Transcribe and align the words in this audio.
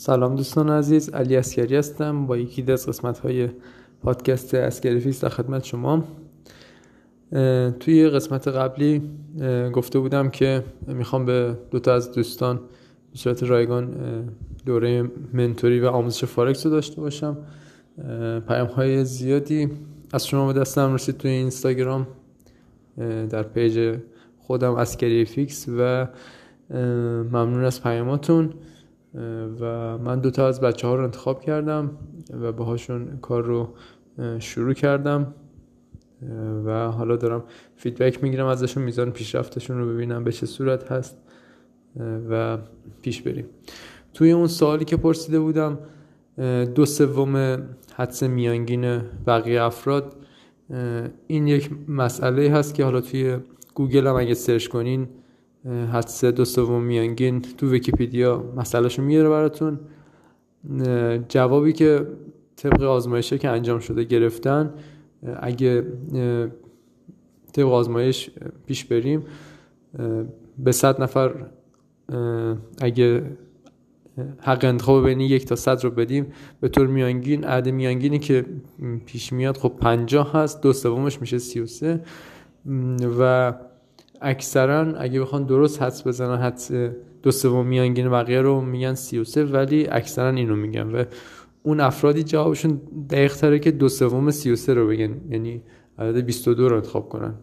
سلام 0.00 0.36
دوستان 0.36 0.70
عزیز 0.70 1.08
علی 1.08 1.36
اسکری 1.36 1.76
هستم. 1.76 2.26
با 2.26 2.36
یکی 2.36 2.72
از 2.72 2.86
قسمت 2.88 3.18
های 3.18 3.48
پادکست 4.02 4.54
اسکری 4.54 5.00
فیکس 5.00 5.24
در 5.24 5.28
خدمت 5.28 5.64
شما. 5.64 6.04
توی 7.80 8.08
قسمت 8.08 8.48
قبلی 8.48 9.02
گفته 9.72 9.98
بودم 9.98 10.28
که 10.28 10.64
می‌خوام 10.86 11.24
به 11.24 11.58
دوتا 11.70 11.94
از 11.94 12.12
دوستان 12.12 12.56
به 13.12 13.18
صورت 13.18 13.42
رایگان 13.42 13.94
دوره 14.66 15.10
mentor 15.32 15.73
ی 15.73 15.80
و 15.80 15.86
آموزش 15.86 16.24
فارکس 16.24 16.66
رو 16.66 16.72
داشته 16.72 17.00
باشم. 17.00 17.36
پیام 18.48 18.66
های 18.66 19.04
زیادی 19.04 19.68
از 20.12 20.26
شما 20.26 20.52
به 20.52 20.60
دستم 20.60 20.94
رسید 20.94 21.16
توی 21.16 21.30
اینستاگرام. 21.30 22.06
در 23.30 23.42
page 23.42 23.96
خودم 24.38 24.74
اسکری 24.74 25.24
فیکس 25.24 25.66
و 25.78 26.08
ممنون 27.32 27.64
از 27.64 27.82
پیاماتون. 27.82 28.54
و 29.60 29.98
من 29.98 30.20
دوتا 30.20 30.46
از 30.46 30.60
بچه 30.60 30.88
ها 30.88 30.94
رو 30.94 31.04
انتخاب 31.04 31.40
کردم 31.40 31.90
و 32.40 32.52
باهاشون 32.52 33.18
کار 33.22 33.42
رو 33.42 33.68
شروع 34.38 34.72
کردم 34.72 35.34
و 36.64 36.90
حالا 36.90 37.16
دارم 37.16 37.44
فیدبک 37.76 38.22
می‌گیرم 38.22 38.46
ازشون 38.46 38.82
میزان 38.82 39.10
پیشرفتشون 39.10 39.78
رو 39.78 39.94
ببینم 39.94 40.24
به 40.24 40.32
چه 40.32 40.46
صورت 40.46 40.92
هست 40.92 41.18
و 42.30 42.58
پیش 43.02 43.22
بریم. 43.22 43.46
توی 44.14 44.32
اون 44.32 44.46
سوالی 44.46 44.84
که 44.84 44.96
پرسیده 44.96 45.40
بودم 45.40 45.78
دو 46.74 46.86
سوم 46.86 47.62
حدس 47.94 48.22
میانگین 48.22 49.00
بقیه 49.26 49.62
افراد 49.62 50.16
این 51.26 51.46
یک 51.46 51.70
مسئله 51.88 52.50
هست 52.50 52.74
که 52.74 52.84
حالا 52.84 53.00
توی 53.00 53.36
گوگل 53.74 54.06
هم 54.06 54.16
اگه 54.16 54.34
سرچ 54.34 54.68
کنین 54.68 55.08
حدس 55.92 56.24
دو 56.24 56.44
سوم 56.44 56.82
میانگین 56.82 57.40
تو 57.40 57.70
ویکیپیدیا 57.70 58.52
مسئلهشو 58.56 59.02
میاره 59.02 59.28
براتون. 59.28 59.80
جوابی 61.28 61.72
که 61.72 62.06
طبق 62.56 62.82
آزمایشه 62.82 63.38
که 63.38 63.48
انجام 63.48 63.78
شده 63.78 64.04
گرفتن 64.04 64.74
اگه 65.40 65.86
طبق 67.52 67.68
آزمایش 67.68 68.30
پیش 68.66 68.84
بریم 68.84 69.24
به 70.58 70.72
صد 70.72 71.02
نفر 71.02 71.46
اگه 72.80 73.22
حق 74.38 74.64
انتخاب 74.64 75.06
بین 75.06 75.20
یک 75.20 75.44
تا 75.44 75.56
صد 75.56 75.84
رو 75.84 75.90
بدیم 75.90 76.26
به 76.60 76.68
طور 76.68 76.86
میانگین 76.86 77.44
عدد 77.44 77.68
میانگینی 77.68 78.18
که 78.18 78.44
پیش 79.06 79.32
میاد 79.32 79.56
خب 79.56 79.72
پنجاه 79.80 80.32
هست 80.32 80.62
دو 80.62 80.72
سومش 80.72 81.20
میشه 81.20 81.38
سی 81.38 81.60
و 81.60 81.66
سه. 81.66 82.00
و 83.18 83.52
اکثرا 84.20 84.80
اگه 84.98 85.20
بخوان 85.20 85.44
درست 85.44 85.82
حدس 85.82 86.06
بزنن 86.06 86.36
حدس 86.36 86.72
دو 87.22 87.30
سوم 87.30 87.66
میانگین 87.66 88.10
بقیه 88.10 88.40
رو 88.40 88.60
میگن 88.60 88.94
33 88.94 89.44
ولی 89.44 89.86
اکثرا 89.90 90.28
اینو 90.28 90.56
میگن. 90.56 90.90
و 90.90 91.04
اون 91.62 91.80
افرادی 91.80 92.22
جوابشون 92.22 92.80
دقیق 93.10 93.36
تره 93.36 93.58
که 93.58 93.70
دو 93.70 93.88
سوم 93.88 94.30
33 94.30 94.74
رو 94.74 94.88
بگن. 94.88 95.20
یعنی 95.30 95.62
عدد 95.98 96.24
22 96.24 96.68
رو 96.68 96.76
انتخاب 96.76 97.08
کنن. 97.08 97.34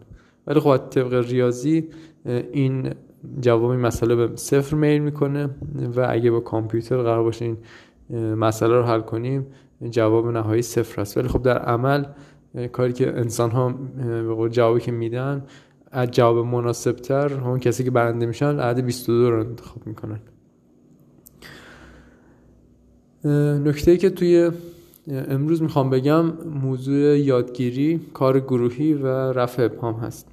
ولی 0.46 0.60
خب 0.60 0.76
طبق 0.76 1.14
ریاضی 1.30 1.88
این 2.52 2.90
جواب 3.40 3.70
این 3.70 3.80
مسئله 3.80 4.14
به 4.14 4.36
صفر 4.36 4.76
میل 4.76 5.02
می‌کنه. 5.02 5.50
و 5.96 6.06
اگه 6.10 6.30
با 6.30 6.40
کامپیوتر 6.40 6.96
قرار 6.96 7.22
باشه 7.22 7.44
این 7.44 7.56
مسئله 8.34 8.76
رو 8.76 8.82
حل 8.82 9.00
کنیم 9.00 9.46
جواب 9.90 10.28
نهایی 10.28 10.62
صفر 10.62 11.00
هست 11.00 11.18
ولی 11.18 11.28
خب 11.28 11.42
در 11.42 11.58
عمل 11.58 12.04
کاری 12.72 12.92
که 12.92 13.08
انسان 13.08 13.50
ها 13.50 13.74
به 14.38 14.48
جوابی 14.50 14.80
که 14.80 14.92
میدن 14.92 15.44
از 15.96 16.10
جواب 16.10 16.46
مناسب 16.46 16.92
تر 16.92 17.28
همون 17.28 17.58
کسی 17.58 17.84
که 17.84 17.90
برنده 17.90 18.26
میشن 18.26 18.58
عدد 18.60 18.80
22 18.80 19.30
رو 19.30 19.40
انتخاب 19.40 19.86
می‌کنن. 19.86 20.20
نکته 23.64 23.96
که 23.96 24.10
توی 24.10 24.50
امروز 25.08 25.62
می‌خوام 25.62 25.90
بگم 25.90 26.24
موضوع 26.62 27.18
یادگیری 27.18 28.00
کار 28.14 28.40
گروهی 28.40 28.94
و 28.94 29.06
رفع 29.32 29.62
ابهام 29.62 29.94
هست. 29.94 30.28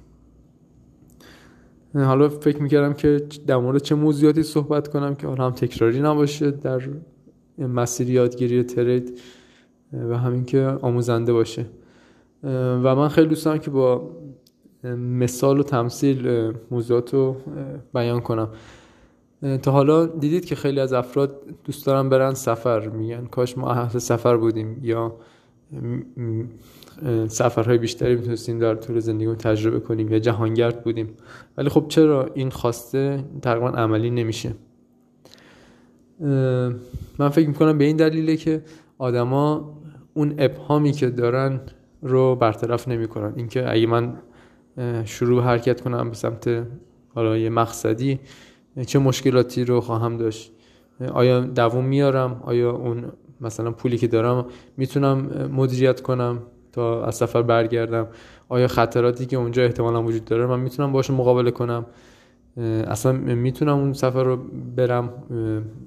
حالا 1.94 2.28
فکر 2.28 2.62
می‌کردم 2.62 2.92
که 2.92 3.22
در 3.46 3.56
مورد 3.56 3.82
چه 3.82 3.94
موضوعاتی 3.94 4.42
صحبت 4.42 4.88
کنم 4.88 5.14
که 5.14 5.26
حالا 5.26 5.46
هم 5.46 5.52
تکراری 5.52 6.00
نباشه 6.00 6.50
در 6.50 6.82
مسیر 7.58 8.10
یادگیری 8.10 8.62
ترید 8.62 9.18
و 9.92 10.18
همین 10.18 10.44
که 10.44 10.60
آموزنده 10.82 11.32
باشه. 11.32 11.66
و 12.82 12.94
من 12.96 13.08
خیلی 13.08 13.28
دوست 13.28 13.44
دارم 13.44 13.58
که 13.58 13.70
با 13.70 14.10
مثال 14.98 15.60
و 15.60 15.62
تمثیل 15.62 16.52
موضوعات 16.70 17.14
رو 17.14 17.36
بیان 17.94 18.20
کنم. 18.20 18.48
تا 19.62 19.70
حالا 19.70 20.06
دیدید 20.06 20.44
که 20.44 20.54
خیلی 20.54 20.80
از 20.80 20.92
افراد 20.92 21.40
دوست 21.64 21.86
دارن 21.86 22.08
برن 22.08 22.34
سفر 22.34 22.88
میگن 22.88 23.26
کاش 23.26 23.58
ما 23.58 23.70
اهل 23.70 23.98
سفر 23.98 24.36
بودیم 24.36 24.80
یا 24.82 25.16
سفرهای 27.28 27.78
بیشتری 27.78 28.14
می‌تونستیم 28.14 28.58
در 28.58 28.74
طول 28.74 28.98
زندگی 29.00 29.34
تجربه 29.34 29.80
کنیم 29.80 30.12
یا 30.12 30.18
جهانگرد 30.18 30.84
بودیم. 30.84 31.08
ولی 31.56 31.68
خب 31.68 31.84
چرا 31.88 32.30
این 32.34 32.50
خواسته 32.50 33.24
تقریبا 33.42 33.68
عملی 33.68 34.10
نمیشه؟ 34.10 34.54
من 37.18 37.28
فکر 37.28 37.48
می‌کنم 37.48 37.78
به 37.78 37.84
این 37.84 37.96
دلیله 37.96 38.36
که 38.36 38.62
آدما 38.98 39.74
اون 40.14 40.34
ابهامی 40.38 40.92
که 40.92 41.10
دارن 41.10 41.60
رو 42.02 42.36
برطرف 42.36 42.88
نمی‌کنن. 42.88 43.32
اینکه 43.36 43.72
اگه 43.72 43.86
من 43.86 44.16
شروع 45.04 45.42
حرکت 45.42 45.80
کنم 45.80 46.08
به 46.08 46.14
سمت 46.14 46.66
حالا 47.14 47.36
یه 47.36 47.50
مقصدی. 47.50 48.20
چه 48.86 48.98
مشکلاتی 48.98 49.64
رو 49.64 49.80
خواهم 49.80 50.16
داشت؟ 50.16 50.52
آیا 51.12 51.40
دووم 51.40 51.84
میارم؟ 51.84 52.40
آیا 52.44 52.70
اون 52.70 53.04
مثلا 53.40 53.70
پولی 53.70 53.98
که 53.98 54.06
دارم 54.06 54.46
می‌تونم 54.76 55.48
مدیریت 55.52 56.00
کنم 56.00 56.38
تا 56.72 57.04
از 57.04 57.14
سفر 57.14 57.42
برگردم؟ 57.42 58.06
آیا 58.48 58.68
خطراتی 58.68 59.26
که 59.26 59.36
اونجا 59.36 59.62
احتمالا 59.62 60.02
وجود 60.02 60.24
داره 60.24 60.46
من 60.46 60.60
می‌تونم 60.60 60.92
باشه 60.92 61.12
مقابله 61.12 61.50
کنم؟ 61.50 61.86
اصلا 62.86 63.12
می‌تونم 63.12 63.78
اون 63.78 63.92
سفر 63.92 64.24
رو 64.24 64.36
برم 64.76 65.12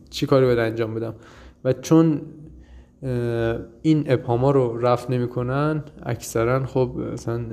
چی 0.09 0.25
کاری 0.25 0.45
باید 0.45 0.59
انجام 0.59 0.95
بدم؟ 0.95 1.13
و 1.63 1.73
چون 1.73 2.21
این 3.81 4.03
ابهاما 4.08 4.52
رو 4.52 4.78
رفت 4.78 5.09
نمی‌کنن 5.09 5.84
اکثرا 6.03 6.66
خب 6.66 6.91
مثلا 7.13 7.46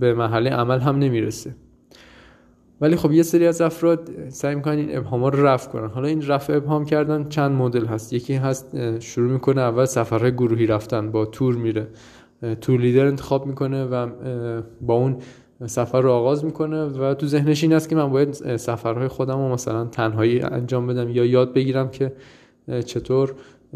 به 0.00 0.14
محله 0.14 0.50
عمل 0.50 0.80
هم 0.80 0.98
نمی‌رسه. 0.98 1.54
ولی 2.80 2.96
خب 2.96 3.12
یه 3.12 3.22
سری 3.22 3.46
از 3.46 3.60
افراد 3.60 4.10
سعی 4.28 4.54
می‌کنن 4.54 4.78
این 4.78 4.96
ابهاما 4.96 5.28
رو 5.28 5.46
رفع 5.46 5.70
کنن. 5.70 5.88
حالا 5.88 6.08
این 6.08 6.26
رفع 6.26 6.56
ابهام 6.56 6.84
کردن 6.84 7.28
چند 7.28 7.52
مدل 7.52 7.86
هست. 7.86 8.12
یکی 8.12 8.34
هست 8.34 8.98
شروع 8.98 9.32
می‌کنه 9.32 9.60
اول 9.60 9.84
سفرهای 9.84 10.32
گروهی 10.32 10.66
رفتن 10.66 11.10
با 11.10 11.24
تور 11.24 11.54
میره. 11.54 11.86
تور 12.60 12.80
لیدر 12.80 13.06
انتخاب 13.06 13.46
می‌کنه 13.46 13.84
و 13.84 14.10
با 14.80 14.94
اون 14.94 15.16
سفر 15.66 16.00
رو 16.00 16.10
آغاز 16.10 16.44
می‌کنه 16.44 16.84
و 16.84 17.14
تو 17.14 17.26
ذهنش 17.26 17.62
این 17.62 17.72
است 17.72 17.88
که 17.88 17.96
من 17.96 18.10
باید 18.10 18.56
سفرهای 18.56 19.08
خودم 19.08 19.36
رو 19.36 19.48
مثلا 19.48 19.84
تنهایی 19.84 20.40
انجام 20.40 20.86
بدم 20.86 21.08
یا 21.08 21.24
یاد 21.24 21.54
بگیرم 21.54 21.90
که 21.90 22.12
چطور 22.84 23.34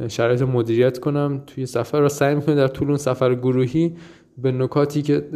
شرایط 0.09 0.43
مدیریت 0.43 0.99
کنم 0.99 1.43
توی 1.47 1.67
سفر 1.67 2.03
و 2.03 2.09
سعی 2.09 2.35
می‌کنه 2.35 2.55
در 2.55 2.69
طول 2.69 2.89
اون 2.89 2.97
سفر 2.97 3.35
گروهی 3.35 3.97
به 4.39 4.53
نکاتی 4.53 5.03
که 5.03 5.29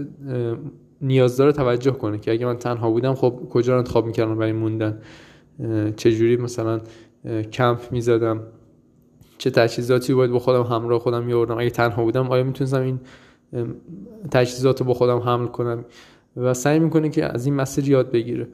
نیاز 1.01 1.37
داره 1.37 1.53
توجه 1.53 1.91
کنه 1.91 2.19
که 2.19 2.33
اگه 2.33 2.47
من 2.47 2.57
تنها 2.57 2.91
بودم 2.91 3.15
خب 3.15 3.41
کجا 3.51 3.73
رو 3.73 3.79
انتخاب 3.79 4.07
می‌کردم 4.07 4.39
برای 4.39 4.53
موندن؟ 4.53 4.99
چجوری 5.97 6.37
مثلا 6.37 6.81
کمپ 7.53 7.93
می‌زدم؟ 7.93 8.43
چه 9.39 9.51
تجهیزاتی 9.51 10.15
باید 10.15 10.31
با 10.31 10.39
خودم 10.39 10.63
همراه 10.63 10.99
خودم 10.99 11.25
میوردم 11.25 11.59
اگه 11.59 11.71
تنها 11.71 12.05
بودم 12.05 12.29
آیا 12.29 12.45
می‌تونستم 12.45 12.81
این 12.81 13.01
تجهیزات 14.31 14.81
رو 14.81 14.87
با 14.87 14.95
خودم 14.95 15.19
حمل 15.19 15.47
کنم؟ 15.47 15.85
و 16.37 16.55
سعی 16.55 16.79
می‌کنه 16.79 17.09
که 17.09 17.35
از 17.35 17.47
این 17.47 17.55
مسیر 17.55 17.89
یاد 17.89 18.11
بگیره. 18.11 18.49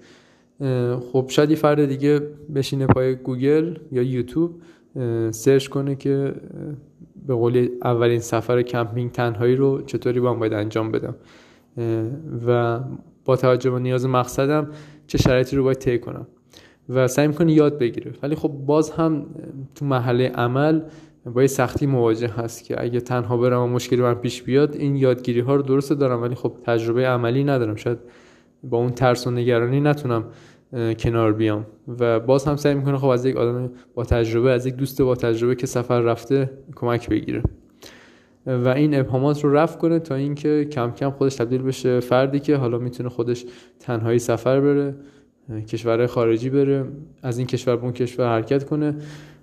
خب 1.12 1.27
شاید 1.28 1.50
یه 1.50 1.56
فرد 1.56 1.84
دیگه 1.84 2.21
بشینه 2.55 2.87
پای 2.87 3.15
گوگل 3.15 3.78
یا 3.93 4.03
یوتیوب. 4.03 4.61
سرچ 5.31 5.69
کنه 5.69 5.94
که 5.94 6.35
به 7.26 7.35
قول 7.35 7.69
اولین 7.85 8.20
سفر 8.20 8.62
کمپینگ 8.62 9.12
تنهایی 9.12 9.56
رو 9.56 9.82
چطوری 9.82 10.20
با 10.20 10.35
باید 10.35 10.53
انجام 10.53 10.93
بدم. 10.93 11.15
و 12.47 12.81
با 13.25 13.37
توجه 13.37 13.70
به 13.70 13.79
نیاز 13.79 14.06
مقصدم 14.06 14.69
چه 15.06 15.19
شرایطی 15.19 15.56
رو 15.56 15.65
باید 15.65 15.79
طی 15.79 15.99
کنم. 15.99 16.26
و 16.88 17.09
سعی 17.09 17.29
می‌کنه 17.29 17.53
یاد 17.53 17.79
بگیره 17.79 18.12
ولی 18.23 18.35
خب 18.35 18.49
باز 18.49 18.91
هم 18.91 19.26
تو 19.75 19.85
مرحله 19.85 20.29
عمل 20.29 20.81
با 21.35 21.43
یه 21.43 21.47
سختی 21.47 21.87
مواجه 21.87 22.29
هست 22.29 22.65
که 22.65 22.82
اگه 22.82 23.00
تنها 23.00 23.37
برم 23.37 23.62
و 23.62 23.67
مشکلی 23.67 24.03
من 24.03 24.15
پیش 24.15 24.43
بیاد 24.43 24.76
این 24.76 24.97
یادگیری 24.97 25.41
ها 25.41 25.56
رو 25.56 25.62
درست 25.62 25.93
دارم. 25.93 26.23
ولی 26.23 26.35
خب 26.35 26.53
تجربه 26.65 27.06
عملی 27.06 27.44
ندارم. 27.44 27.76
شاید 27.76 27.99
با 28.62 28.79
اون 28.79 28.91
ترس 28.91 29.26
و 29.26 29.31
نگرانی 29.31 29.81
نتونم 29.81 30.25
کنار 30.99 31.32
بیام. 31.32 31.67
و 31.99 32.20
باز 32.20 32.44
هم 32.44 32.56
سعی 32.56 32.75
می‌کنه 32.75 32.99
خب 32.99 33.06
از 33.06 33.25
یک 33.25 33.37
آدم 33.37 33.70
با 33.94 34.05
تجربه 34.05 34.50
از 34.50 34.67
یک 34.67 34.75
دوست 34.75 35.02
با 35.02 35.14
تجربه 35.14 35.55
که 35.55 35.67
سفر 35.67 36.00
رفته 36.00 36.50
کمک 36.76 37.08
بگیره. 37.08 37.43
و 38.46 38.69
این 38.69 39.00
ابهامات 39.00 39.44
رو 39.44 39.52
رفع 39.52 39.78
کنه 39.78 39.99
تا 39.99 40.14
اینکه 40.14 40.64
کم 40.64 40.90
کم 40.90 41.11
خودش 41.11 41.34
تبدیل 41.34 41.62
بشه 41.62 42.00
فردی 42.00 42.40
که 42.40 42.56
حالا 42.56 42.78
می‌تونه 42.78 43.08
خودش 43.08 43.44
تنهایی 43.81 44.19
سفر 44.19 44.61
بره 44.61 44.94
کشور 45.69 46.06
خارجی 46.06 46.50
بره 46.50 46.84
از 47.22 47.38
این 47.38 47.46
کشور 47.46 47.76
به 47.76 47.82
اون 47.82 47.93
کشور 47.93 48.26
حرکت 48.26 48.64
کنه 48.64 48.96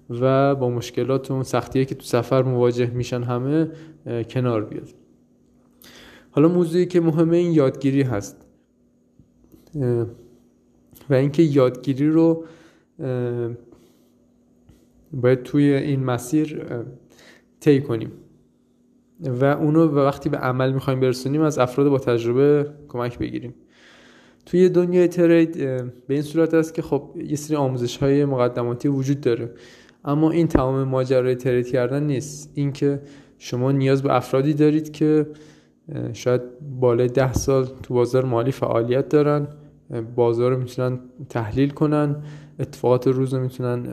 و 0.10 0.56
با 0.56 0.70
مشکلات 0.70 1.32
و 1.32 1.44
سختیه 1.44 1.86
که 1.86 1.96
تو 1.96 2.04
سفر 2.04 2.44
مواجه 2.44 2.90
میشن 2.90 3.24
همه 3.24 3.72
کنار 4.30 4.66
بیاد. 4.66 4.90
حالا 6.32 6.48
موضوعی 6.48 6.86
که 6.86 7.02
مهمه 7.02 7.38
این 7.38 7.52
یادگیری 7.52 8.02
هست. 8.02 8.46
و 11.10 11.14
اینکه 11.14 11.44
یادگیری 11.44 12.10
رو 12.10 12.46
باید 15.14 15.44
توی 15.44 15.64
این 15.74 16.04
مسیر 16.04 16.66
طی 17.60 17.82
کنیم. 17.82 18.12
و 19.26 19.46
اونو 19.46 19.88
وقتی 19.88 20.30
به 20.30 20.38
عمل 20.38 20.72
می‌خوایم 20.72 21.00
برسونیم 21.00 21.42
از 21.42 21.60
افراد 21.60 21.90
با 21.90 22.00
تجربه 22.00 22.72
کمک 22.88 23.20
بگیریم. 23.20 23.56
توی 24.46 24.70
دنیای 24.70 25.08
ترید 25.08 25.58
به 26.08 26.14
این 26.14 26.22
صورت 26.22 26.54
است 26.54 26.74
که 26.74 26.82
خب 26.82 27.10
یه 27.26 27.36
سری 27.36 27.56
آموزش 27.56 27.98
های 27.98 28.26
مقدماتی 28.26 28.88
وجود 28.88 29.22
داره. 29.22 29.52
اما 30.06 30.32
این 30.32 30.48
تمام 30.48 30.84
ماجرای 30.84 31.36
ترید 31.36 31.68
کردن 31.68 32.04
نیست. 32.04 32.52
اینکه 32.56 33.02
شما 33.38 33.72
نیاز 33.72 34.04
به 34.04 34.16
افرادی 34.16 34.54
دارید 34.54 34.92
که 34.92 35.28
شاید 36.14 36.42
بالای 36.80 37.08
ده 37.08 37.34
سال 37.34 37.68
تو 37.84 37.94
بازار 37.94 38.26
مالی 38.26 38.52
فعالیت 38.52 39.10
دارن. 39.10 39.48
بازار 40.16 40.52
رو 40.52 40.58
می‌تونن 40.58 41.00
تحلیل 41.30 41.70
کنن 41.70 42.16
اتفاقات 42.60 43.08
روز 43.08 43.34
رو 43.34 43.40
می‌تونن 43.40 43.84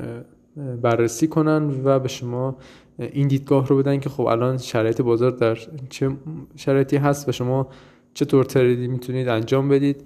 بررسی 0.82 1.28
کنن 1.28 1.80
و 1.84 1.98
به 1.98 2.08
شما 2.08 2.56
این 2.98 3.28
دیدگاه 3.28 3.66
رو 3.66 3.78
بدن 3.78 4.00
که 4.00 4.08
خب 4.08 4.26
الان 4.26 4.58
شرایط 4.58 5.00
بازار 5.00 5.30
در 5.30 5.58
چه 5.88 6.10
شرایطی 6.56 6.96
هست 6.96 7.28
و 7.28 7.32
شما 7.32 7.68
چطور 8.14 8.44
تریدی 8.44 8.88
می‌تونید 8.88 9.28
انجام 9.28 9.68
بدید 9.68 10.04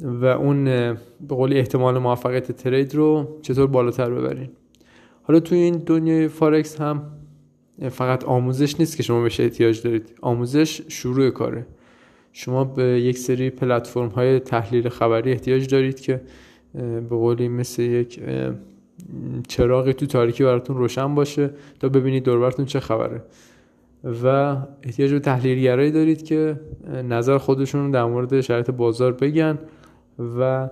و 0.00 0.24
اون 0.24 0.64
به 0.64 0.96
قولی 1.28 1.58
احتمال 1.58 1.98
موفقیت 1.98 2.52
ترید 2.52 2.94
رو 2.94 3.38
چطور 3.42 3.66
بالاتر 3.66 4.10
ببرین 4.10 4.48
حالا 5.22 5.40
توی 5.40 5.58
این 5.58 5.82
دنیای 5.86 6.28
فارکس 6.28 6.80
هم 6.80 7.02
فقط 7.90 8.24
آموزش 8.24 8.80
نیست 8.80 8.96
که 8.96 9.02
شما 9.02 9.22
بهش 9.22 9.40
احتیاج 9.40 9.82
دارید. 9.82 10.18
آموزش 10.20 10.82
شروع 10.88 11.30
کاره. 11.30 11.66
شما 12.40 12.64
به 12.64 12.82
یک 12.82 13.18
سری 13.18 13.50
پلتفرم 13.50 14.08
های 14.08 14.40
تحلیل 14.40 14.88
خبری 14.88 15.32
احتیاج 15.32 15.68
دارید 15.68 16.00
که 16.00 16.20
به 16.74 17.00
قولی 17.00 17.48
مثل 17.48 17.82
یک 17.82 18.20
چراغی 19.48 19.92
تو 19.92 20.06
تاریکی 20.06 20.44
براتون 20.44 20.76
روشن 20.76 21.14
باشه 21.14 21.50
تا 21.80 21.88
ببینید 21.88 22.24
دوربرتون 22.24 22.64
چه 22.64 22.80
خبره. 22.80 23.22
و 24.24 24.56
احتیاج 24.82 25.12
به 25.12 25.18
تحلیلگرایی 25.18 25.90
دارید 25.90 26.22
که 26.22 26.60
نظر 27.08 27.38
خودشون 27.38 27.90
در 27.90 28.04
مورد 28.04 28.40
شرایط 28.40 28.70
بازار 28.70 29.12
بگن 29.12 29.58
و 30.38 30.68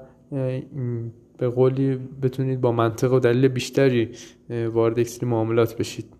به 1.38 1.48
قولی 1.48 1.98
بتونید 2.22 2.60
با 2.60 2.72
منطق 2.72 3.12
و 3.12 3.18
دلیل 3.18 3.48
بیشتری 3.48 4.08
وارد 4.72 4.98
یک 4.98 5.24
معاملات 5.24 5.76
بشید. 5.76 6.15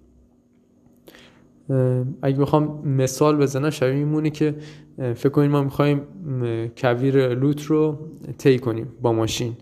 اگه 2.23 2.39
بخوام 2.39 2.89
مثال 2.89 3.37
بزنم 3.37 3.71
شبیه 3.71 3.95
میمونه 3.95 4.31
که 4.31 4.55
فکر 4.97 5.29
کنید 5.29 5.51
ما 5.51 5.63
می‌خوایم 5.63 6.03
کویر 6.77 7.35
لوت 7.35 7.63
رو 7.63 7.99
طی 8.39 8.59
کنیم 8.59 8.89
با 9.03 9.13
ماشین. 9.13 9.57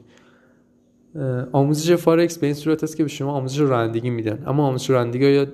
آموزش 1.53 1.93
فارکس 1.93 2.39
به 2.39 2.47
این 2.47 2.55
صورت 2.55 2.83
است 2.83 2.97
که 2.97 3.03
به 3.03 3.09
شما 3.09 3.33
آموزش 3.33 3.59
رانندگی 3.59 4.11
میدن. 4.11 4.43
اما 4.47 4.67
آموزش 4.67 4.91
رانندگی 4.91 5.31
یا 5.31 5.47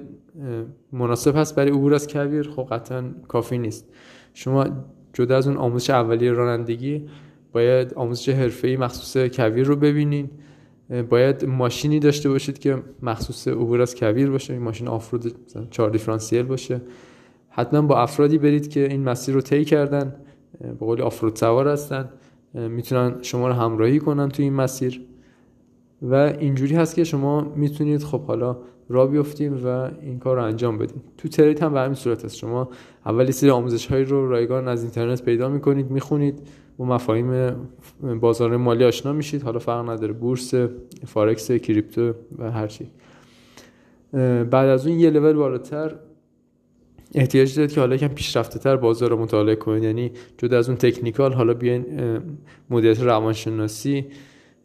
مناسب 0.93 1.37
هست 1.37 1.57
برای 1.57 1.71
عبور 1.71 1.95
از 1.95 2.09
کویر؟ 2.09 2.51
خب 2.57 2.67
قطعا 2.71 3.05
کافی 3.29 3.59
نیست. 3.59 3.93
شما 4.35 4.67
جدا 5.13 5.37
از 5.37 5.49
اون 5.49 5.57
آموزش 5.57 5.91
اولیه 5.91 6.33
رانندگی 6.33 7.07
باید 7.53 7.95
آموزش 7.95 8.29
حرفه‌ای 8.29 8.77
مخصوص 8.77 9.37
کویر 9.37 9.67
رو 9.67 9.77
ببینین. 9.77 10.31
باید 11.11 11.45
ماشینی 11.45 11.99
داشته 11.99 12.29
باشید 12.29 12.59
که 12.59 12.83
مخصوص 13.03 13.49
عبور 13.49 13.83
از 13.83 13.95
کویر 13.95 14.31
باشه 14.31 14.53
این 14.53 14.63
ماشین 14.63 14.89
offroad 14.89 15.35
چهار 15.71 15.91
دیفرانسیل 15.91 16.43
باشه. 16.43 16.81
حتما 17.49 17.83
با 17.83 18.03
افرادی 18.03 18.39
برید 18.39 18.69
که 18.69 18.87
این 18.91 19.05
مسیر 19.05 19.35
رو 19.35 19.41
طی 19.41 19.65
کردن 19.65 20.15
به 20.61 20.69
قول 20.73 21.03
offroad 21.03 21.37
سوار 21.37 21.69
هستن 21.69 22.09
می‌تونن 22.55 23.15
شما 23.23 23.49
رو 23.49 23.55
همراهی 23.55 23.99
کنن 23.99 24.29
تو 24.29 24.43
این 24.43 24.53
مسیر. 24.53 25.01
و 26.03 26.15
اینجوری 26.15 26.75
هست 26.75 26.95
که 26.95 27.05
شما 27.05 27.53
می‌تونید 27.57 28.03
خب 28.03 28.21
حالا 28.21 28.57
را 28.89 29.07
بیفتیم 29.07 29.65
و 29.65 29.91
این 30.03 30.19
کار 30.19 30.37
رو 30.37 30.43
انجام 30.43 30.79
بدیم 30.79 31.03
تو 31.19 31.29
ترید 31.29 31.63
هم 31.63 31.73
به 31.73 31.81
همین 31.81 31.95
صورت 31.95 32.25
هست. 32.25 32.37
شما 32.37 32.69
اولی 33.07 33.33
سری 33.33 33.51
آموزش 33.51 33.87
هایی 33.87 34.05
رو 34.05 34.29
رایگان 34.29 34.69
از 34.69 34.83
اینترنت 34.83 35.23
پیدا 35.23 35.49
می‌کنید 35.49 35.91
می‌خونید. 35.91 36.41
با 36.81 36.87
مفاهیم 36.87 37.57
بازار 38.21 38.57
مالی 38.57 38.85
آشنا 38.85 39.13
میشید. 39.13 39.43
حالا 39.43 39.59
فرق 39.59 39.91
نداره. 39.91 40.13
بورس 40.13 40.55
فارکس 41.07 41.53
کریپتو 41.53 42.13
و 42.39 42.51
هر 42.51 42.67
چی. 42.67 42.91
بعد 44.51 44.55
از 44.55 44.87
اون 44.87 44.99
یه 44.99 45.11
لول 45.11 45.33
بالاتر 45.33 45.95
احتیاج 47.15 47.57
دارید 47.57 47.73
که 47.73 47.81
حالا 47.81 47.95
یکم 47.95 48.09
پیشرفته 48.09 48.59
تر 48.59 48.77
بازار 48.77 49.11
رو 49.11 49.17
مطالعه 49.17 49.55
کنید. 49.55 49.83
یعنی 49.85 50.13
جدا 50.39 50.59
از 50.59 50.69
اون 50.69 50.79
technical 50.79 51.33
حالا 51.33 51.55
بیاین 51.55 51.85
مدیریت 52.71 53.01
روانشناسی 53.01 54.07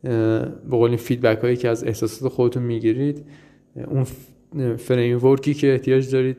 به 0.04 0.48
قول 0.70 0.96
feedback 0.96 1.44
هایی 1.44 1.58
که 1.58 1.70
از 1.70 1.84
احساسات 1.84 2.32
خودتون 2.32 2.64
می‌گیرید 2.64 3.26
اون 3.88 4.04
framework 4.78 5.26
ی 5.26 5.54
که 5.54 5.72
احتیاج 5.72 6.12
دارید 6.12 6.38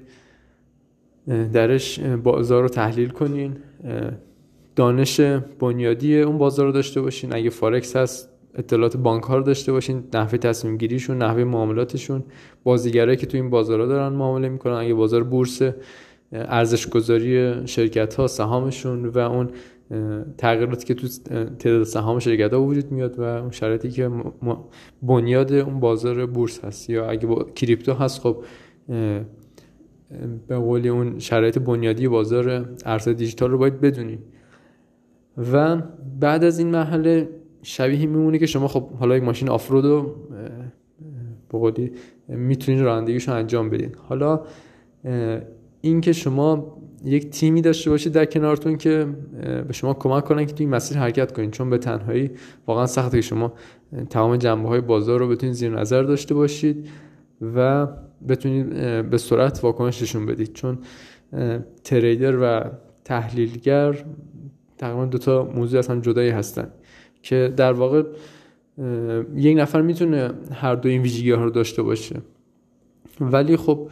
درش 1.53 2.01
بازار 2.01 2.63
رو 2.63 2.69
تحلیل 2.69 3.09
کنین. 3.09 3.57
دانش 4.77 5.21
بنیادی 5.61 6.21
اون 6.21 6.39
بازار 6.39 6.67
رو 6.67 6.73
داشته 6.73 7.01
باشین. 7.01 7.35
اگه 7.35 7.51
فارکس 7.51 7.97
هست 7.97 8.31
اطلاعات 8.55 8.97
بانک 8.97 9.23
ها 9.23 9.37
رو 9.37 9.43
داشته 9.43 9.73
باشین 9.73 10.05
نحوه 10.15 10.39
تصمیم 10.39 10.77
گیریشون 10.77 11.19
نحوه 11.19 11.45
معاملاتشون. 11.45 12.25
بازیگرایی 12.65 13.17
که 13.17 13.27
تو 13.27 13.37
این 13.37 13.51
بازارها 13.51 13.87
دارن 13.87 14.13
معامله 14.13 14.49
می‌کنن. 14.49 14.75
اگه 14.75 14.95
بازار 14.95 15.25
بورس 15.25 15.63
ارزش 16.33 16.89
گذاری 16.89 17.67
شرکت 17.67 18.15
ها 18.15 18.27
سهامشون 18.27 19.07
و 19.07 19.19
اون 19.19 19.51
تغییراتی 20.39 20.87
که 20.87 20.95
تو 20.95 21.09
تعداد 21.59 21.83
سهام 21.83 22.19
شرکت 22.19 22.53
ها 22.53 22.63
وجود 22.63 22.93
میاد 22.93 23.19
و 23.19 23.23
اون 23.23 23.51
شرایطی 23.51 23.91
که 23.91 24.11
بنیاد 25.03 25.53
اون 25.53 25.81
بازار 25.81 26.27
بورس 26.27 26.65
هست. 26.65 26.91
یا 26.91 27.07
اگه 27.07 27.27
با 27.27 27.45
کریپتو 27.45 27.93
هست 27.93 28.21
خب 28.21 28.45
به 30.49 30.57
قولی 30.57 30.89
اون 30.89 31.19
شرایط 31.19 31.59
بنیادی 31.59 32.09
بازار 32.09 32.69
ارز 32.85 33.09
دیجیتال 33.09 33.51
رو 33.51 33.59
باید 33.59 33.81
بدونید 33.81 34.36
و 35.53 35.77
بعد 36.21 36.45
از 36.45 36.59
این 36.59 36.71
مرحله 36.71 37.29
شبیه 37.63 38.07
میمونه 38.07 38.39
که 38.39 38.47
شما 38.47 38.69
خب 38.69 38.91
حالا 38.91 39.17
یک 39.17 39.23
ماشین 39.23 39.49
آفرود 39.49 39.85
رو 39.85 40.15
به 41.49 41.59
قولی 41.59 41.93
می‌تونین 42.29 42.85
رانندگیشو 42.85 43.33
انجام 43.33 43.71
بدین. 43.71 43.93
حالا 44.09 44.41
این 45.81 46.01
که 46.01 46.13
شما 46.13 46.77
یک 47.05 47.31
تیمی 47.31 47.63
داشته 47.63 47.91
باشید 47.91 48.13
در 48.13 48.25
کنارتون 48.25 48.77
که 48.77 49.07
به 49.67 49.73
شما 49.73 49.95
کمک 49.95 50.25
کنن 50.25 50.45
که 50.47 50.53
توی 50.53 50.67
مسیر 50.67 50.99
حرکت 50.99 51.33
کنید 51.33 51.51
چون 51.51 51.71
به 51.71 51.79
تنهایی 51.79 52.31
واقعا 52.67 52.87
سخته 52.87 53.19
که 53.19 53.23
شما 53.23 53.53
تمام 54.11 54.37
جنبه 54.37 54.69
های 54.69 54.81
بازار 54.81 55.21
رو 55.21 55.29
بتونید 55.29 55.55
زیر 55.55 55.81
نظر 55.81 56.03
داشته 56.03 56.35
باشید 56.35 56.89
و 57.55 57.87
بتونید 58.29 58.71
به 59.11 59.19
سرعت 59.19 59.65
واکنششون 59.65 60.27
بدید. 60.27 60.53
چون 60.53 60.79
تریدر 61.85 62.37
و 62.37 62.71
تحلیلگر 63.05 64.05
تقریبا 64.79 65.05
دو 65.05 65.19
تا 65.19 65.45
موضوع 65.55 65.79
از 65.79 65.89
هم 65.89 66.01
جدایی 66.01 66.31
هستن 66.31 66.69
که 67.23 67.53
در 67.57 67.73
واقع 67.73 68.03
یک 69.35 69.57
نفر 69.59 69.83
می‌تونه 69.83 70.31
هر 70.53 70.75
دو 70.75 70.89
این 70.89 71.03
ویژگی 71.03 71.31
ها 71.31 71.45
رو 71.45 71.51
داشته 71.51 71.83
باشه. 71.83 72.17
ولی 73.21 73.57
خب 73.57 73.91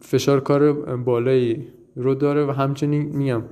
فشار 0.00 0.40
کار 0.40 0.72
بالایی 0.96 1.66
رو 1.96 2.14
داره 2.14 2.46
و 2.46 2.50
همچنین 2.50 3.02
میگم 3.02 3.42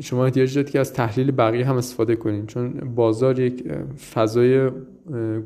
شما 0.00 0.24
احتیاج 0.24 0.54
دارید 0.54 0.70
که 0.70 0.80
از 0.80 0.92
تحلیل 0.92 1.30
بقیه 1.30 1.66
هم 1.66 1.76
استفاده 1.76 2.16
کنید 2.16 2.46
چون 2.46 2.70
بازار 2.94 3.38
یک 3.40 3.64
فضای 4.14 4.70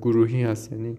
گروهی 0.02 0.42
هست. 0.42 0.72
یعنی 0.72 0.98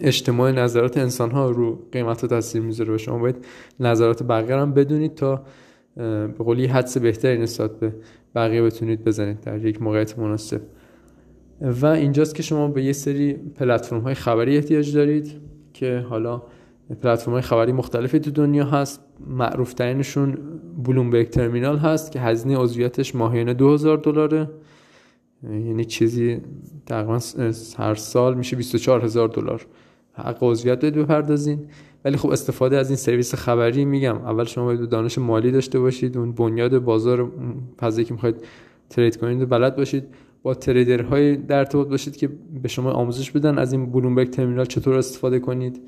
اجتماع 0.00 0.52
نظرات 0.52 0.98
انسان 0.98 1.30
ها 1.30 1.50
رو 1.50 1.78
قیمت 1.92 2.20
ها 2.20 2.26
تاثیر 2.26 2.62
می‌ذاره 2.62 2.94
و 2.94 2.98
شما 2.98 3.18
باید 3.18 3.36
نظرات 3.80 4.22
بقیه 4.22 4.56
هم 4.56 4.72
بدونید 4.72 5.14
تا 5.14 5.42
به 5.96 6.34
قولی 6.38 6.66
حدس 6.66 6.98
بهتری 6.98 7.38
نسبت 7.38 7.78
به 7.78 7.94
بقیه 8.34 8.62
بتونید 8.62 9.04
بزنید 9.04 9.40
در 9.40 9.64
یک 9.64 9.82
موقعیت 9.82 10.18
مناسب. 10.18 10.60
و 11.60 11.86
اینجاست 11.86 12.34
که 12.34 12.42
شما 12.42 12.68
به 12.68 12.84
یه 12.84 12.92
سری 12.92 13.32
پلتفرم 13.32 14.00
های 14.00 14.14
خبری 14.14 14.56
احتیاج 14.56 14.94
دارید 14.94 15.32
که 15.72 16.06
حالا 16.08 16.42
پلتفرم 17.02 17.32
های 17.32 17.42
خبری 17.42 17.72
مختلفی 17.72 18.20
تو 18.20 18.30
دنیا 18.30 18.64
هست. 18.64 19.00
معروف 19.26 19.74
ترینشون 19.74 20.38
بلومبرگ 20.84 21.28
ترمینال 21.28 21.78
هست 21.78 22.12
که 22.12 22.20
هزینه 22.20 22.58
عضویتش 22.58 23.14
ماهیانه 23.14 23.54
2000 23.54 23.98
دلاره. 23.98 24.50
یعنی 25.42 25.84
چیزی 25.84 26.40
تقریبا 26.86 27.18
هر 27.78 27.94
سال 27.94 28.34
میشه 28.34 28.56
24 28.56 29.04
هزار 29.04 29.28
دلار. 29.28 29.66
حق 30.12 30.38
عضویت 30.42 30.80
باید 30.80 30.94
بپردازین. 30.94 31.66
ولی 32.04 32.16
خب 32.16 32.28
استفاده 32.28 32.76
از 32.76 32.90
این 32.90 32.96
سرویس 32.96 33.34
خبری 33.34 33.84
میگم. 33.84 34.16
اول 34.16 34.44
شما 34.44 34.64
باید 34.64 34.88
دانش 34.88 35.18
مالی 35.18 35.50
داشته 35.50 35.80
باشید 35.80 36.18
اون 36.18 36.32
بنیاد 36.32 36.78
بازار 36.78 37.32
فضایی 37.78 38.04
که 38.04 38.14
می‌خواید 38.14 38.36
ترید 38.90 39.16
کنید 39.16 39.42
و 39.42 39.46
بلد 39.46 39.76
باشید. 39.76 40.04
با 40.42 40.54
تریدرهای 40.54 41.36
در 41.36 41.58
ارتباط 41.58 41.88
باشید 41.88 42.16
که 42.16 42.28
به 42.62 42.68
شما 42.68 42.90
آموزش 42.90 43.30
بدن 43.30 43.58
از 43.58 43.72
این 43.72 43.92
بلومبرگ 43.92 44.30
ترمینال 44.30 44.64
چطور 44.64 44.94
استفاده 44.94 45.38
کنید. 45.38 45.80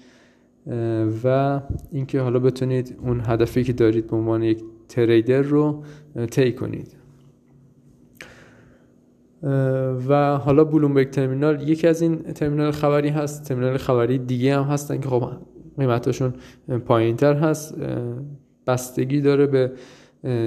و 1.25 1.61
اینکه 1.93 2.21
حالا 2.21 2.39
بتونید 2.39 2.97
اون 3.03 3.23
هدفی 3.27 3.65
که 3.65 3.73
دارید 3.73 4.07
به 4.07 4.17
عنوان 4.17 4.43
یک 4.43 4.63
تریدر 4.89 5.43
رو 5.43 5.83
طی 6.31 6.53
کنید. 6.53 6.97
و 10.09 10.37
حالا 10.37 10.65
بلومبرگ 10.65 11.11
ترمینال 11.11 11.69
یکی 11.69 11.87
از 11.87 12.03
این 12.03 12.17
ترمینال 12.17 12.71
خبری 12.71 13.09
هست. 13.09 13.45
ترمینال 13.45 13.77
خبری 13.77 14.19
دیگه 14.19 14.57
هم 14.57 14.63
هستن 14.63 15.01
که 15.01 15.09
خب 15.09 15.29
قیمتاشون 15.79 16.35
پایین 16.87 17.17
تر 17.17 17.35
هست. 17.35 17.75
بستگی 18.67 19.21
داره 19.21 19.47
به 19.47 19.73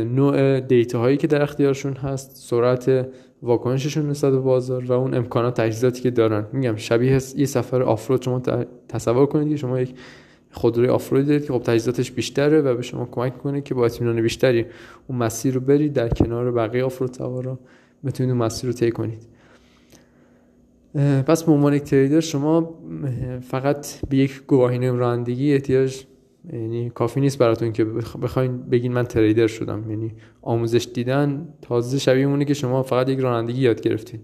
نوع 0.06 0.60
دیتا 0.60 1.00
هایی 1.00 1.18
که 1.18 1.28
در 1.28 1.42
اختیارشون 1.42 1.94
هست 1.94 2.32
سرعت 2.36 3.08
واکنششون 3.42 4.10
نسبت 4.10 4.32
به 4.32 4.40
بازار 4.40 4.84
و 4.84 4.92
اون 4.92 5.14
امکانات 5.14 5.62
تجهیزاتی 5.62 6.02
که 6.02 6.12
دارن. 6.12 6.46
میگم 6.54 6.76
شبیه 6.76 7.12
یه 7.36 7.46
سفر 7.46 7.82
آفرود. 7.82 8.22
شما 8.22 8.42
تصور 8.88 9.26
کنید 9.26 9.56
شما 9.56 9.80
یک 9.80 9.96
خودروی 10.52 10.88
آفرود 10.88 11.28
دارید 11.28 11.46
که 11.46 11.54
خب 11.54 11.64
تجهیزاتش 11.64 12.12
بیشتره 12.12 12.62
و 12.62 12.76
به 12.76 12.82
شما 12.82 13.06
کمک 13.12 13.38
کنه 13.38 13.62
که 13.62 13.74
با 13.74 13.86
اطمینان 13.86 14.22
بیشتری 14.22 14.66
اون 15.08 15.20
مسیر 15.20 15.54
رو 15.54 15.60
برید 15.60 15.94
در 15.94 16.10
کنار 16.10 16.52
بقیه 16.52 16.84
آفرود 16.84 17.14
سوارا 17.14 17.60
بتونید 18.06 18.32
اون 18.32 18.42
مسیر 18.42 18.70
رو 18.70 18.74
طی 18.74 18.92
کنید. 18.92 19.28
پس 21.28 21.44
به 21.44 21.52
عنوان 21.52 21.80
تریدر 21.80 22.20
شما 22.20 22.76
فقط 23.42 23.88
به 24.10 24.18
یک 24.18 24.42
گواهینامه 24.48 25.00
رانندگی 25.00 25.54
احتیاج 25.54 26.04
یعنی 26.54 26.90
کافی 26.90 27.22
نیست 27.22 27.38
براتون 27.38 27.72
که 27.72 27.86
بخواین 28.22 28.58
بگین 28.58 28.94
من 28.94 29.04
تریدر 29.04 29.48
شدم. 29.48 29.90
یعنی 29.90 30.12
آموزش 30.42 30.88
دیدن 30.94 31.48
تازه 31.62 32.00
شبیه 32.00 32.28
مونه 32.28 32.46
که 32.46 32.54
شما 32.54 32.84
فقط 32.84 33.10
یک 33.10 33.20
رانندگی 33.20 33.62
یاد 33.62 33.82
گرفتین. 33.82 34.20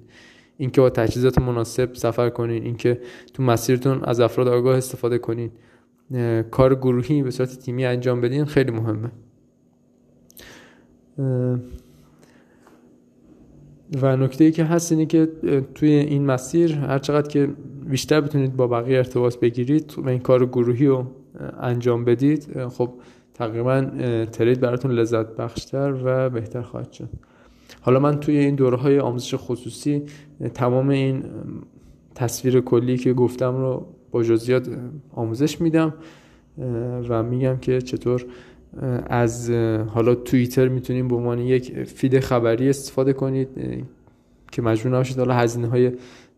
اینکه 0.57 0.81
با 0.81 0.89
تجهیزات 0.89 1.39
مناسب 1.39 1.93
سفر 1.93 2.29
کنین 2.29 2.63
اینکه 2.63 3.01
تو 3.33 3.43
مسیرتون 3.43 4.03
از 4.03 4.19
افراد 4.19 4.47
آگاه 4.47 4.77
استفاده 4.77 5.17
کنین. 5.17 5.51
کار 6.51 6.75
گروهی 6.75 7.23
به 7.23 7.31
صورت 7.31 7.59
تیمی 7.59 7.85
انجام 7.85 8.21
بدین 8.21 8.45
خیلی 8.45 8.71
مهمه. 8.71 9.11
و 14.01 14.17
نکته 14.17 14.43
ای 14.43 14.51
که 14.51 14.63
هست 14.63 14.91
اینه 14.91 15.05
که 15.05 15.27
توی 15.75 15.89
این 15.89 16.25
مسیر 16.25 16.75
هر 16.75 16.99
چقدر 16.99 17.27
که 17.27 17.49
بیشتر 17.89 18.21
بتونید 18.21 18.55
با 18.55 18.67
بقیه 18.67 18.97
ارتباط 18.97 19.39
بگیرید 19.39 19.93
و 19.97 20.09
این 20.09 20.19
کار 20.19 20.45
گروهی 20.45 20.85
رو 20.85 21.05
انجام 21.61 22.05
بدید 22.05 22.67
خب 22.67 22.89
تقریبا 23.33 23.81
ترید 24.31 24.59
براتون 24.59 24.91
لذت 24.91 25.35
بخشتر 25.35 25.95
و 26.03 26.29
بهتر 26.29 26.61
خواهد 26.61 26.91
شد. 26.91 27.09
حالا 27.81 27.99
من 27.99 28.19
توی 28.19 28.37
این 28.37 28.55
دوره 28.55 28.77
های 28.77 28.99
آموزش 28.99 29.35
خصوصی 29.37 30.03
تمام 30.53 30.89
این 30.89 31.23
تصویر 32.15 32.61
کلی 32.61 32.97
که 32.97 33.13
گفتم 33.13 33.57
رو 33.57 33.85
با 34.11 34.23
جزئیات 34.23 34.69
آموزش 35.13 35.61
میدم 35.61 35.93
و 37.09 37.23
میگم 37.23 37.57
که 37.57 37.81
چطور 37.81 38.25
از 39.07 39.51
حالا 39.87 40.15
توییتر 40.15 40.67
می‌تونیم 40.67 41.07
به 41.07 41.15
عنوان 41.15 41.39
یک 41.39 41.83
feed 41.83 42.19
خبری 42.19 42.69
استفاده 42.69 43.13
کنید 43.13 43.47
که 44.51 44.61
مجبور 44.61 44.93
نباشید 44.93 45.17
حالا 45.17 45.33
هزینه 45.33 45.67
های 45.67 45.91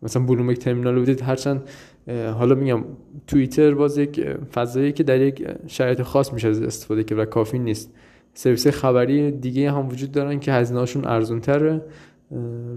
مثلا 0.04 0.24
Bloomberg 0.24 0.58
Terminal 0.58 0.96
رو 0.96 1.02
بدید. 1.02 1.22
هرچند 1.22 1.70
حالا 2.08 2.56
میگم 2.56 2.84
توییتر 3.28 3.74
باز 3.74 3.98
یک 3.98 4.26
فضایی 4.54 4.92
که 4.92 5.04
در 5.04 5.22
یک 5.22 5.48
شرایط 5.68 6.02
خاص 6.02 6.34
میشه 6.34 6.48
از 6.48 6.62
استفاده 6.62 7.04
که 7.04 7.16
و 7.16 7.26
کافی 7.26 7.60
نیست. 7.60 7.94
سرویس 8.34 8.68
خبری 8.68 9.32
دیگه 9.32 9.72
هم 9.72 9.90
وجود 9.90 10.12
دارن 10.12 10.40
که 10.40 10.54
هزینه 10.54 10.80
هاشون 10.80 11.06
ارزون 11.06 11.40
تره 11.40 11.82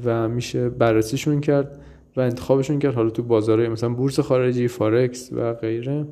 و 0.04 0.28
میشه 0.28 0.68
بررسیشون 0.68 1.40
کرد 1.40 1.80
و 2.16 2.20
انتخابشون 2.20 2.78
کرد. 2.78 2.94
حالا 2.94 3.10
تو 3.10 3.22
بازارهای 3.22 3.68
مثلا 3.68 3.88
بورس 3.88 4.20
خارجی 4.20 4.68
فارکس 4.68 5.32
و 5.32 5.52
غیره. 5.52 6.06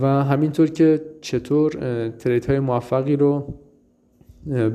و 0.00 0.06
همینطور 0.06 0.70
که 0.70 1.00
چطور 1.20 1.70
trade 2.08 2.46
های 2.46 2.60
موفقی 2.60 3.16
رو 3.16 3.54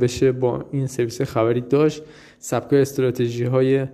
بشه 0.02 0.32
با 0.32 0.66
این 0.72 0.88
سرویس 0.88 1.22
خبری 1.22 1.62
داشت 1.62 2.04
سبک 2.40 2.74
استراتژی 2.74 3.44
های 3.44 3.86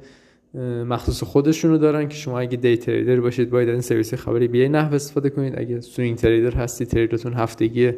مخصوص 0.85 1.23
خودشون 1.23 1.71
رو 1.71 1.77
دارن 1.77 2.07
که 2.07 2.15
شما 2.15 2.39
اگه 2.39 2.57
day 2.57 2.77
trader 2.77 3.19
باشید 3.19 3.49
باید 3.49 3.69
این 3.69 3.81
سرویس 3.81 4.13
خبری 4.13 4.47
به 4.47 4.69
نحو 4.69 4.93
استفاده 4.93 5.29
کنید. 5.29 5.59
اگه 5.59 5.81
swing 5.81 6.17
trader 6.17 6.55
هستی 6.55 6.85
trade 6.85 7.15
تون 7.15 7.33
هفتگی 7.33 7.91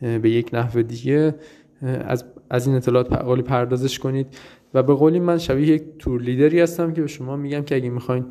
به 0.00 0.30
یک 0.30 0.50
نحو 0.52 0.82
دیگه 0.82 1.34
از, 1.82 2.24
از 2.50 2.66
این 2.66 2.76
اطلاعات 2.76 3.12
قولی 3.12 3.42
پردازش 3.42 3.98
کنید. 3.98 4.26
و 4.74 4.82
به 4.82 4.94
قولی 4.94 5.20
من 5.20 5.38
شبیه 5.38 5.66
یک 5.66 5.82
tour 5.98 6.20
leader 6.20 6.54
ی 6.54 6.60
هستم 6.60 6.92
که 6.92 7.00
به 7.00 7.06
شما 7.06 7.36
میگم 7.36 7.62
که 7.62 7.74
اگه 7.74 7.90
می‌خواین 7.90 8.24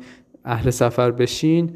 اهل 0.44 0.70
سفر 0.70 1.10
بشین 1.10 1.70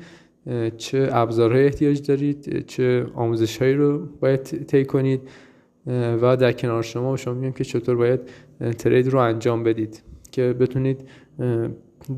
چه 0.76 1.08
ابزارهای 1.12 1.64
احتیاج 1.64 2.02
دارید 2.02 2.66
چه 2.66 3.06
آموزش 3.14 3.62
هایی 3.62 3.74
رو 3.74 4.06
باید 4.20 4.42
طی 4.42 4.84
کنید 4.84 5.20
و 6.22 6.36
در 6.36 6.52
کنار 6.52 6.82
شما 6.82 7.16
شما 7.16 7.34
میگم 7.34 7.52
که 7.52 7.64
چطور 7.64 7.96
باید 7.96 8.20
ترید 8.78 9.08
رو 9.08 9.18
انجام 9.18 9.62
بدید 9.62 10.02
که 10.32 10.52
بتونید 10.52 11.08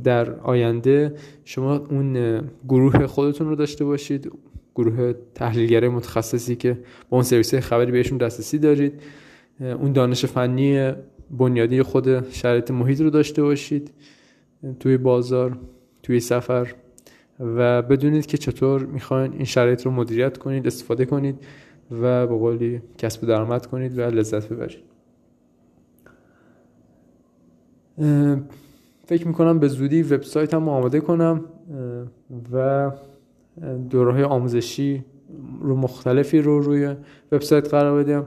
در 0.04 0.34
آینده 0.34 1.14
شما 1.44 1.76
اون 1.76 2.40
گروه 2.68 3.06
خودتون 3.06 3.48
رو 3.48 3.56
داشته 3.56 3.84
باشید 3.84 4.32
گروه 4.74 5.12
تحلیلگره 5.34 5.88
متخصصی 5.88 6.56
که 6.56 6.72
با 7.08 7.16
اون 7.16 7.22
سرویس 7.22 7.54
خبری 7.54 7.92
بهشون 7.92 8.18
دسترسی 8.18 8.58
دارید 8.58 8.92
اون 9.60 9.92
دانش 9.92 10.24
فنی 10.24 10.92
بنیادی 11.30 11.82
خود 11.82 12.30
شرایط 12.30 12.70
محیط 12.70 13.00
رو 13.00 13.10
داشته 13.10 13.42
باشید 13.42 13.90
توی 14.80 14.96
بازار 14.96 15.58
توی 16.02 16.20
سفر. 16.20 16.74
و 17.40 17.82
بدونید 17.82 18.26
که 18.26 18.38
چطور 18.38 18.84
می‌خواین 18.84 19.32
این 19.32 19.44
شرایط 19.44 19.86
رو 19.86 19.90
مدیریت 19.90 20.38
کنید 20.38 20.66
استفاده 20.66 21.04
کنید 21.04 21.38
و 21.90 22.26
به 22.26 22.34
قولی 22.34 22.82
کسب 22.98 23.26
درآمد 23.26 23.66
کنید 23.66 23.98
و 23.98 24.00
لذت 24.00 24.48
ببرید. 24.48 24.90
فکر 29.06 29.28
می‌کنم 29.28 29.58
به 29.58 29.68
زودی 29.68 30.02
وبسایت 30.02 30.54
هم 30.54 30.68
آماده 30.68 31.00
کنم 31.00 31.44
و 32.52 32.90
دوره 33.90 34.24
آموزشی 34.24 35.04
رو 35.60 35.76
مختلفی 35.76 36.38
رو 36.38 36.60
روی 36.60 36.94
وبسایت 37.32 37.68
قرار 37.68 38.04
بدم 38.04 38.26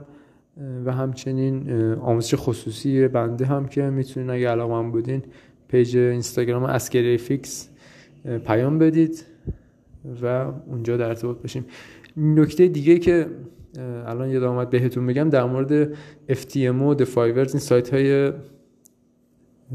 و 0.84 0.92
همچنین 0.92 1.70
آموزش 1.94 2.34
خصوصی 2.36 3.08
بنده 3.08 3.44
هم 3.44 3.66
که 3.66 3.82
می‌تونین 3.82 4.30
اگه 4.30 4.48
علاقه 4.48 4.74
هم 4.74 4.90
بودین 4.90 5.22
page 5.68 5.96
اینستاگرام 5.96 6.62
اسکری 6.62 7.18
فیکس 7.18 7.70
پیام 8.46 8.78
بدید 8.78 9.24
و 10.22 10.52
اونجا 10.66 10.96
در 10.96 11.08
ارتباط 11.08 11.36
باشیم. 11.36 11.64
نکته 12.16 12.68
دیگه 12.68 12.98
که 12.98 13.26
الان 14.06 14.30
یاد 14.30 14.42
آمد 14.42 14.70
بهتون 14.70 15.06
بگم 15.06 15.30
در 15.30 15.44
مورد 15.44 15.94
FTMO 16.28 17.00
و 17.00 17.04
فایورز 17.04 17.54
این 17.54 17.60
سایت 17.60 17.94
های 17.94 18.32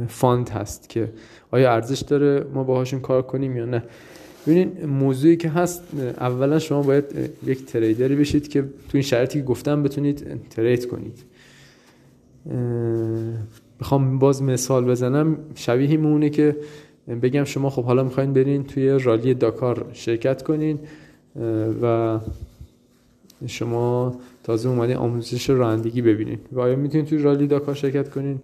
fund 0.07 0.49
هست 0.49 0.89
که 0.89 1.13
آیا 1.51 1.73
ارزش 1.73 1.99
داره 1.99 2.45
ما 2.53 2.63
باهاشون 2.63 2.99
کار 2.99 3.21
کنیم 3.21 3.57
یا 3.57 3.65
نه. 3.65 3.83
ببینید 4.47 4.85
موضوعی 4.85 5.37
که 5.37 5.49
هست 5.49 5.83
اولا 6.19 6.59
شما 6.59 6.81
باید 6.81 7.05
یک 7.45 7.65
trader 7.65 8.08
ی 8.08 8.15
بشید 8.15 8.47
که 8.47 8.61
تو 8.61 8.67
این 8.93 9.01
شرطی 9.01 9.39
که 9.39 9.45
گفتم 9.45 9.83
بتونید 9.83 10.41
trade 10.49 10.87
کنید. 10.87 11.23
می‌خوام 13.79 14.19
باز 14.19 14.43
مثال 14.43 14.85
بزنم. 14.85 15.37
شبیه 15.55 15.97
مونه 15.97 16.29
که 16.29 16.55
بگم 17.15 17.43
شما 17.43 17.69
خب 17.69 17.83
حالا 17.83 18.03
می‌خواین 18.03 18.33
برین 18.33 18.63
توی 18.63 18.89
رالی 18.89 19.33
داکار 19.33 19.85
شرکت 19.93 20.43
کنین 20.43 20.79
و 21.81 22.19
شما 23.47 24.15
تازه 24.43 24.69
اومده 24.69 24.95
آموزش 24.95 25.49
رانندگی 25.49 26.01
ببینین. 26.01 26.39
و 26.51 26.59
آیا 26.59 26.75
می‌تونید 26.75 27.07
توی 27.07 27.17
رالی 27.17 27.47
داکار 27.47 27.75
شرکت 27.75 28.09
کنین؟ 28.09 28.39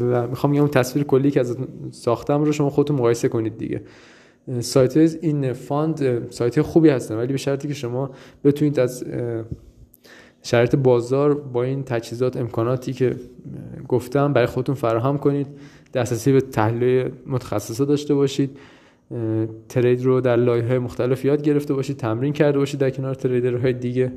و 0.00 0.28
می‌خوام 0.28 0.52
بگم 0.52 0.66
تصویر 0.66 1.04
کلی 1.04 1.30
که 1.30 1.40
از 1.40 1.56
ساختم 1.90 2.44
رو 2.44 2.52
شما 2.52 2.70
خودتون 2.70 2.96
مقایسه 2.96 3.28
کنید 3.28 3.58
دیگه. 3.58 3.80
سایت 4.60 4.96
این 4.96 5.52
فاند 5.52 6.30
سایت 6.32 6.62
خوبی 6.62 6.88
هستن 6.88 7.16
ولی 7.16 7.32
به 7.32 7.38
شرطی 7.38 7.68
که 7.68 7.74
شما 7.74 8.10
بتونید 8.44 8.80
از 8.80 9.04
شرایط 10.44 10.76
بازار 10.76 11.34
با 11.34 11.62
این 11.62 11.82
تجهیزات 11.82 12.36
امکاناتی 12.36 12.92
که 12.92 13.16
گفتم 13.88 14.32
برای 14.32 14.46
خودتون 14.46 14.74
فراهم 14.74 15.18
کنید. 15.18 15.46
دسترسی 15.94 16.32
به 16.32 16.40
تحلیل 16.40 17.10
متخصصه 17.26 17.84
داشته 17.84 18.14
باشید. 18.14 18.58
ترید 19.68 20.04
رو 20.04 20.20
در 20.20 20.36
لایه 20.36 20.64
های 20.64 20.78
مختلف 20.78 21.24
یاد 21.24 21.42
گرفته 21.42 21.74
باشید 21.74 21.96
تمرین 21.96 22.32
کرده 22.32 22.58
باشید 22.58 22.80
در 22.80 22.90
کنار 22.90 23.14
تریدرهای 23.14 23.72
دیگه 23.72 24.12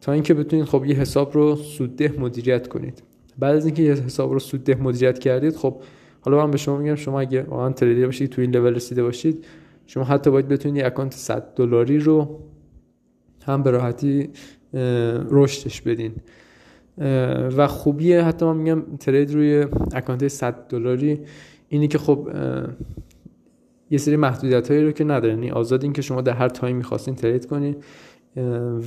تا 0.00 0.12
اینکه 0.12 0.34
بتونید 0.34 0.64
خب 0.64 0.84
یه 0.84 0.96
حساب 0.96 1.34
رو 1.34 1.56
سودده 1.56 2.20
مدیریت 2.20 2.68
کنید. 2.68 3.02
بعد 3.38 3.56
از 3.56 3.66
اینکه 3.66 3.82
یه 3.82 3.92
حساب 3.92 4.32
رو 4.32 4.38
سودده 4.38 4.74
مدیریت 4.74 5.18
کردید 5.18 5.56
خب 5.56 5.80
حالا 6.20 6.46
من 6.46 6.50
به 6.50 6.58
شما 6.58 6.78
میگم 6.78 6.94
شما 6.94 7.20
اگه 7.20 7.42
واقعا 7.42 7.72
تریدر 7.72 8.06
باشید 8.06 8.30
تو 8.30 8.40
این 8.40 8.50
لول 8.50 8.74
رسیده 8.74 9.02
باشید 9.02 9.44
شما 9.86 10.04
حتی 10.04 10.30
باید 10.30 10.48
بتونید 10.48 10.84
account 10.84 11.14
100 11.14 11.54
دلاری 11.56 11.98
رو 11.98 12.40
هم 13.46 13.62
به 13.62 13.70
راحتی 13.70 14.30
رشدش 15.30 15.80
بدین. 15.80 16.12
و 17.56 17.66
خوبیه 17.66 18.22
حتی 18.22 18.46
من 18.46 18.56
میگم 18.56 18.82
trade 19.00 19.34
روی 19.34 19.66
account 19.94 20.28
100 20.28 20.54
دلاری. 20.68 21.20
اینی 21.68 21.88
که 21.88 21.98
خب 21.98 22.28
یه 23.90 23.98
سری 23.98 24.16
محدودیت 24.16 24.70
هایی 24.70 24.84
رو 24.84 24.92
که 24.92 25.04
نداره. 25.04 25.34
یعنی 25.34 25.50
آزاد 25.50 25.82
این 25.82 25.92
که 25.92 26.02
شما 26.02 26.20
در 26.20 26.32
هر 26.32 26.48
time 26.48 26.76
می‌خواستین 26.76 27.14
trade 27.14 27.46
کنین. 27.46 27.76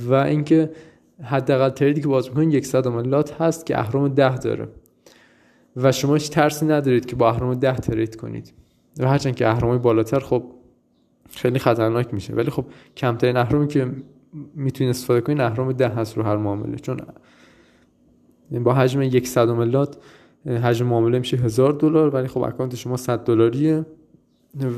و 0.08 0.14
اینکه 0.14 0.70
حداقل 1.22 1.68
trade 1.68 1.95
ی 1.95 2.00
که 2.00 2.08
باز 2.08 2.28
می‌کنین 2.28 2.50
یک 2.50 2.74
lot 2.74 3.40
هست 3.40 3.66
که 3.66 3.78
اهرم 3.78 4.08
ده 4.08 4.36
داره. 4.36 4.68
و 5.76 5.92
شما 5.92 6.14
هیچ 6.14 6.30
ترسی 6.30 6.66
ندارید 6.66 7.06
که 7.06 7.16
با 7.16 7.30
اهرم 7.30 7.54
ده 7.54 7.76
trade 7.76 8.16
کنید. 8.16 8.52
و 8.98 9.08
هرچند 9.08 9.34
که 9.34 9.48
اهرم 9.48 9.78
بالاتر 9.78 10.20
خب 10.20 10.44
خیلی 11.30 11.58
خطرناک 11.58 12.14
میشه. 12.14 12.34
ولی 12.34 12.50
خب 12.50 12.64
کمترین 12.96 13.36
اهرمی 13.36 13.68
که 13.68 13.90
می‌تونید 14.54 14.90
استفاده 14.90 15.20
کنید 15.20 15.40
اهرم 15.40 15.72
ده 15.72 15.88
هست 15.88 16.16
رو 16.16 16.22
هر 16.22 16.36
معامله. 16.36 16.76
چون 16.76 16.96
با 18.64 18.74
حجم 18.74 19.02
یک 19.02 19.28
صدم 19.28 19.60
لات 19.60 19.96
حجم 20.46 20.86
معامله 20.86 21.18
میشه 21.18 21.36
هزار 21.36 21.72
دلار 21.72 22.14
ولی 22.14 22.28
خب 22.28 22.42
اکانت 22.42 22.74
شما 22.74 22.96
100 22.96 23.24
دلاریه 23.24 23.86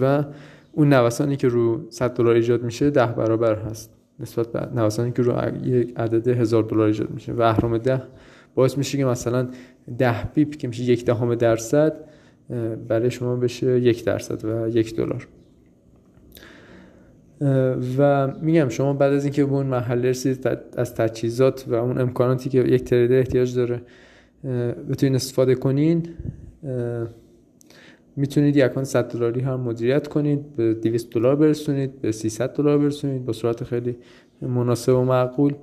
و 0.01 0.25
اون 0.73 0.93
نوسانی 0.93 1.37
که 1.37 1.49
رو 1.49 1.91
100 1.91 2.15
دلار 2.15 2.35
ایجاد 2.35 2.63
میشه 2.63 2.91
ده 2.91 3.07
برابر 3.07 3.59
هست. 3.59 3.91
نسبت 4.21 4.53
به 4.53 4.81
نوسانی 4.81 5.13
که 5.13 5.23
رو 5.23 5.67
یک 5.67 5.93
عدد 5.97 6.29
هزار 6.29 6.63
دلار 6.63 6.87
ایجاد 6.87 7.11
میشه. 7.11 7.33
و 7.33 7.43
اهرام 7.43 7.79
ده 7.79 8.03
باعث 8.55 8.79
میشه 8.79 8.99
که 8.99 9.05
مثلا 9.05 9.49
ده 9.99 10.25
بیپ 10.35 10.57
که 10.57 10.69
میشه 10.69 10.83
یک 10.83 11.05
دهم 11.05 11.35
درصد 11.35 12.05
برای 12.89 13.11
شما 13.11 13.37
بشه 13.37 13.81
یک 13.81 14.05
درصد 14.05 14.45
و 14.45 14.69
یک 14.69 14.97
دلار. 14.97 15.29
و 17.99 18.33
میگم 18.41 18.69
شما 18.69 18.93
بعد 18.93 19.13
از 19.13 19.25
اینکه 19.25 19.45
به 19.45 19.53
اون 19.53 19.67
محله 19.67 20.11
رسید 20.11 20.49
از 20.77 20.95
تجهیزات 20.95 21.65
و 21.69 21.75
اون 21.75 22.01
امکاناتی 22.01 22.51
که 22.51 22.59
یک 22.59 22.85
تریدر 22.85 23.19
احتیاج 23.19 23.57
داره 23.57 23.83
بتونین 24.91 25.15
استفاده 25.15 25.55
کنین 25.55 26.09
می‌تونید 28.17 28.57
یک 28.57 28.65
اکانت 28.65 28.87
100 28.87 29.09
دلاری 29.09 29.41
هم 29.41 29.61
مدیریت 29.61 30.09
کنید 30.09 30.57
به 30.57 30.75
200 30.75 31.11
دلار 31.11 31.37
برسونید 31.37 32.01
به 32.01 32.13
300 32.13 32.53
دلار 32.53 32.79
برسونید 32.79 33.25
با 33.25 33.33
صورت 33.33 33.65
خیلی 33.65 33.97
مناسب 34.43 34.95
و 34.95 35.05
معقول. 35.05 35.55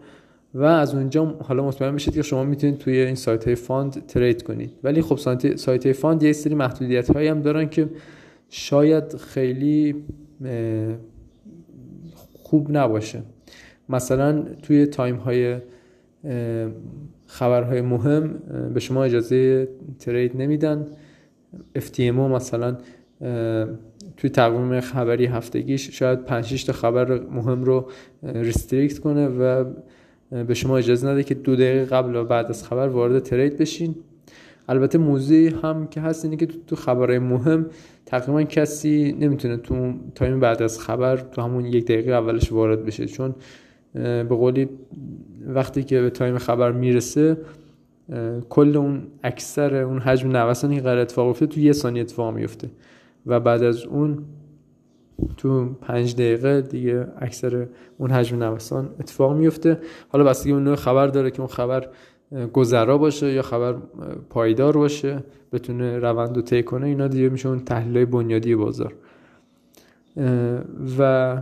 و 0.54 0.64
از 0.64 0.96
اونجا 0.96 1.26
حالا 1.26 1.68
مطمئن 1.68 1.96
بشید 1.96 2.14
که 2.14 2.22
شما 2.22 2.44
می‌تونید 2.44 2.78
توی 2.78 2.98
این 2.98 3.16
سایت 3.16 3.46
های 3.46 3.56
fund 3.56 4.06
trade 4.06 4.44
کنید. 4.44 4.72
ولی 4.84 5.02
خب 5.02 5.16
سایت 5.56 5.86
های 5.86 5.94
fund 5.94 6.24
یه 6.24 6.34
سری 6.34 6.56
محدودیت 6.56 7.12
هایی 7.12 7.28
هم 7.28 7.42
دارن 7.42 7.70
که 7.70 7.90
شاید 8.50 9.18
خیلی 9.18 9.96
خوب 12.52 12.78
نباشه. 12.78 13.22
مثلا 13.90 14.42
توی 14.64 14.86
time 14.86 15.16
های 15.16 15.58
خبرهای 17.26 17.82
مهم 17.82 18.34
به 18.74 18.80
شما 18.80 19.04
اجازه 19.04 19.68
trade 20.00 20.42
نمیدن. 20.42 20.88
FTMO 21.78 22.00
مثلا 22.00 22.78
توی 24.18 24.30
تقویم 24.34 24.80
خبری 24.80 25.26
هفتگیش 25.26 25.90
شاید 25.90 26.26
5 26.26 26.66
تا 26.66 26.74
خبر 26.74 27.20
مهم 27.20 27.64
رو 27.64 27.90
restrict 28.24 29.00
کنه 29.00 29.28
و 29.28 29.66
به 30.48 30.54
شما 30.54 30.78
اجازه 30.78 31.08
نده 31.08 31.24
که 31.24 31.34
دو 31.34 31.56
دقیقه 31.56 31.86
قبل 31.86 32.16
و 32.16 32.26
بعد 32.26 32.46
از 32.46 32.68
خبر 32.68 32.88
وارد 32.88 33.20
trade 33.20 33.58
بشین. 33.58 33.96
البته 34.72 34.98
موضوعی 34.98 35.48
هم 35.48 35.88
که 35.88 36.02
هست 36.02 36.26
اینه 36.26 36.38
که 36.38 36.48
تو 36.68 36.76
خبرهای 36.76 37.20
مهم 37.20 37.66
تقریبا 38.06 38.44
کسی 38.44 39.16
نمی‌تونه 39.20 39.58
تو 39.58 39.94
time 40.16 40.40
بعد 40.40 40.62
از 40.62 40.80
خبر 40.80 41.18
تو 41.18 41.42
همون 41.42 41.66
یک 41.66 41.86
دقیقه 41.86 42.12
اولش 42.12 42.52
وارد 42.52 42.86
بشه. 42.86 43.06
چون 43.06 43.36
به 43.94 44.24
قولی 44.24 44.70
وقتی 45.48 45.84
که 45.84 46.02
به 46.02 46.10
time 46.10 46.38
خبر 46.38 46.72
می‌رسه 46.72 47.38
کل 48.50 48.78
اون 48.78 49.04
اکثر 49.24 49.76
اون 49.76 50.00
حجم 50.00 50.38
نوسانی 50.38 50.76
که 50.76 50.82
قرار 50.82 50.98
اتفاق 50.98 51.28
افته 51.28 51.48
تو 51.48 51.60
یه 51.60 51.72
ثانیه 51.72 52.02
اتفاق 52.02 52.36
میفته 52.36 52.70
و 53.26 53.40
بعد 53.40 53.64
از 53.64 53.86
اون 53.86 54.26
تو 55.38 55.66
پنج 55.66 56.16
دقیقه 56.16 56.62
دیگه 56.62 57.08
اکثر 57.20 57.68
اون 57.98 58.12
حجم 58.12 58.44
نوسان 58.44 58.90
اتفاق 59.00 59.38
میفته 59.38 59.78
حالا 60.10 60.24
بستگی 60.24 60.52
اون 60.52 60.64
نوع 60.64 60.76
خبر 60.76 61.08
داره 61.08 61.32
که 61.32 61.40
اون 61.40 61.48
خبر 61.48 61.88
گذرا 62.54 62.98
باشه 62.98 63.34
یا 63.34 63.42
خبر 63.42 63.76
پایدار 64.30 64.78
باشه 64.78 65.24
بتونه 65.54 66.00
روند 66.00 66.36
رو 66.36 66.42
طی 66.42 66.64
کنه 66.64 66.88
اینا 66.88 67.08
دیگه 67.08 67.30
میشه 67.30 67.50
اون 67.50 67.60
تحلیل 67.60 68.06
بنیادی 68.06 68.56
بازار. 68.56 68.94
و 71.00 71.42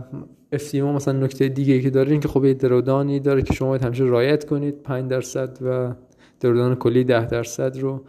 FTMO 0.54 0.74
مثلا 0.74 1.18
نکته 1.18 1.48
دیگه 1.48 1.80
که 1.80 1.90
داره 1.90 2.10
این 2.10 2.20
که 2.20 2.28
خب 2.28 2.44
یه 2.44 2.54
درودانی 2.54 3.20
داره 3.20 3.42
که 3.42 3.54
شما 3.54 3.68
باید 3.68 3.84
همیشه 3.84 4.04
رایت 4.04 4.44
کنید 4.44 4.82
5 4.82 5.10
درصد 5.10 5.58
و 5.62 5.94
درودان 6.40 6.74
کلی 6.74 7.04
10 7.04 7.26
درصد 7.26 7.78
رو. 7.78 8.00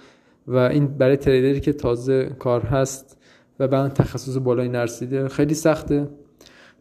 و 0.48 0.58
این 0.58 0.88
برای 0.88 1.18
trader 1.18 1.54
ی 1.54 1.60
که 1.60 1.74
تازه 1.74 2.36
کار 2.40 2.62
هست 2.62 3.18
و 3.60 3.68
به 3.68 3.78
تخصص 3.78 4.38
بالایی 4.38 4.70
نرسیده 4.70 5.28
خیلی 5.28 5.54
سخته. 5.54 6.08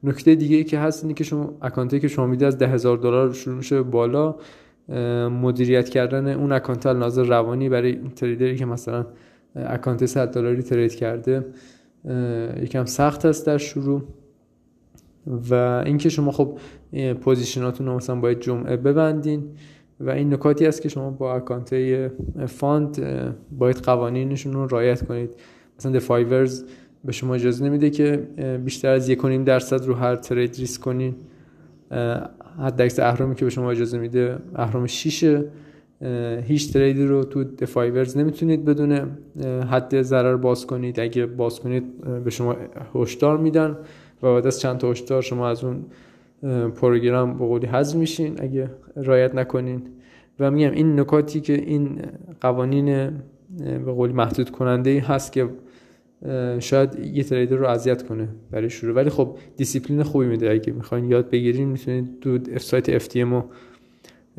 نکته 0.03 0.35
دیگه 0.35 0.57
ای 0.57 0.65
که 0.65 0.79
هست 0.79 1.05
اینه 1.05 1.15
که 1.15 1.25
شما 1.25 1.55
account 1.63 1.96
ی 1.96 2.01
که 2.01 2.09
شما 2.09 2.27
میده 2.27 2.47
از 2.47 2.59
ده 2.59 2.67
هزار 2.67 2.97
دلار 2.97 3.33
شروع 3.33 3.57
میشه 3.57 3.83
بالا. 3.83 4.35
مدیریت 5.43 5.89
کردن 5.89 6.29
اون 6.29 6.53
account 6.53 6.87
از 6.87 6.96
نظر 6.96 7.25
روانی 7.25 7.69
برای 7.69 7.99
trader 8.17 8.51
ی 8.51 8.57
که 8.57 8.65
مثلا 8.65 9.07
account 9.57 10.07
100 10.07 10.33
دلاری 10.33 10.63
trade 10.63 10.95
کرده 10.95 11.45
یکم 12.63 12.85
سخت 12.85 13.25
است 13.25 13.47
در 13.47 13.59
شروع. 13.59 14.03
و 15.51 15.83
اینکه 15.87 16.09
شما 16.09 16.31
خب 16.31 16.59
position 17.21 17.69
اتون 17.69 17.87
رو 17.87 17.97
مثلا 17.97 18.17
باید 18.17 18.41
جمعه 18.41 18.77
ببندین 18.77 19.43
و 20.01 20.11
این 20.11 20.35
نکاتی 20.35 20.67
است 20.67 20.83
که 20.83 20.89
شما 20.89 21.11
با 21.11 21.35
account 21.35 21.75
fund 22.47 23.03
باید 23.59 23.77
قوانینشون 23.77 24.53
رو 24.53 24.67
رعایت 24.67 25.07
کنید. 25.07 25.37
مثلا 25.79 26.01
5ers 26.01 26.65
به 27.05 27.13
شما 27.13 27.35
اجازه 27.35 27.65
نمیده 27.65 27.91
که 27.91 28.17
بیشتر 28.65 28.89
از 28.89 29.09
یک 29.09 29.45
درصد 29.45 29.85
رو 29.87 29.95
هر 29.95 30.17
trade 30.17 30.57
ریسک 30.57 30.81
کنین. 30.81 31.15
حداکثر 32.59 32.99
اهرمی 32.99 33.35
که 33.35 33.45
به 33.45 33.51
شما 33.51 33.71
اجازه 33.71 33.99
میده 33.99 34.39
اهرم 34.55 34.87
6 34.87 35.43
هیچ 36.43 36.73
trade 36.73 37.01
ی 37.01 37.07
رو 37.07 37.25
تو 37.25 37.45
The5ers 37.45 38.17
نمی‌تونید 38.17 38.65
بدون 38.65 38.93
حد 39.71 40.03
ضرر 40.03 40.37
باز 40.37 40.67
کنید. 40.67 41.01
اگه 41.01 41.27
باز 41.27 41.61
کنید 41.61 42.01
به 42.25 42.31
شما 42.31 42.57
هشدار 42.95 43.39
میدن 43.39 43.79
و 44.23 44.35
بعد 44.35 44.47
از 44.47 44.61
چند 44.61 44.79
تا 44.79 44.91
هشدار 44.91 45.23
شما 45.23 45.49
از 45.49 45.65
اون 45.65 45.85
program 46.71 47.39
به 47.39 47.47
قولی 47.47 47.67
حذف 47.67 47.97
میشین 47.97 48.35
اگه 48.39 48.71
رعایت 48.97 49.35
نکنین. 49.35 49.83
و 50.41 50.51
میگم 50.51 50.71
این 50.71 51.01
نکاتی 51.01 51.41
که 51.41 51.53
این 51.53 52.03
قوانین 52.41 53.11
به 53.59 53.93
قولی 53.93 54.13
محدود 54.13 54.51
کننده 54.51 55.01
هست 55.01 55.33
که 55.33 55.49
شاید 56.59 56.99
یه 56.99 57.25
trader 57.25 57.57
رو 57.57 57.67
اذیت 57.67 58.09
کنه 58.09 58.29
برای 58.51 58.71
شروع. 58.71 58.95
ولی 58.95 59.11
خب 59.11 59.37
دیسیپلین 59.57 60.03
خوبی 60.03 60.27
میده. 60.27 60.51
اگه 60.51 60.73
می‌خواین 60.73 61.05
یاد 61.05 61.31
بگیرین 61.31 61.69
می‌تونید 61.69 62.21
تو 62.21 62.39
سایت 62.59 62.99
FTMO 62.99 63.45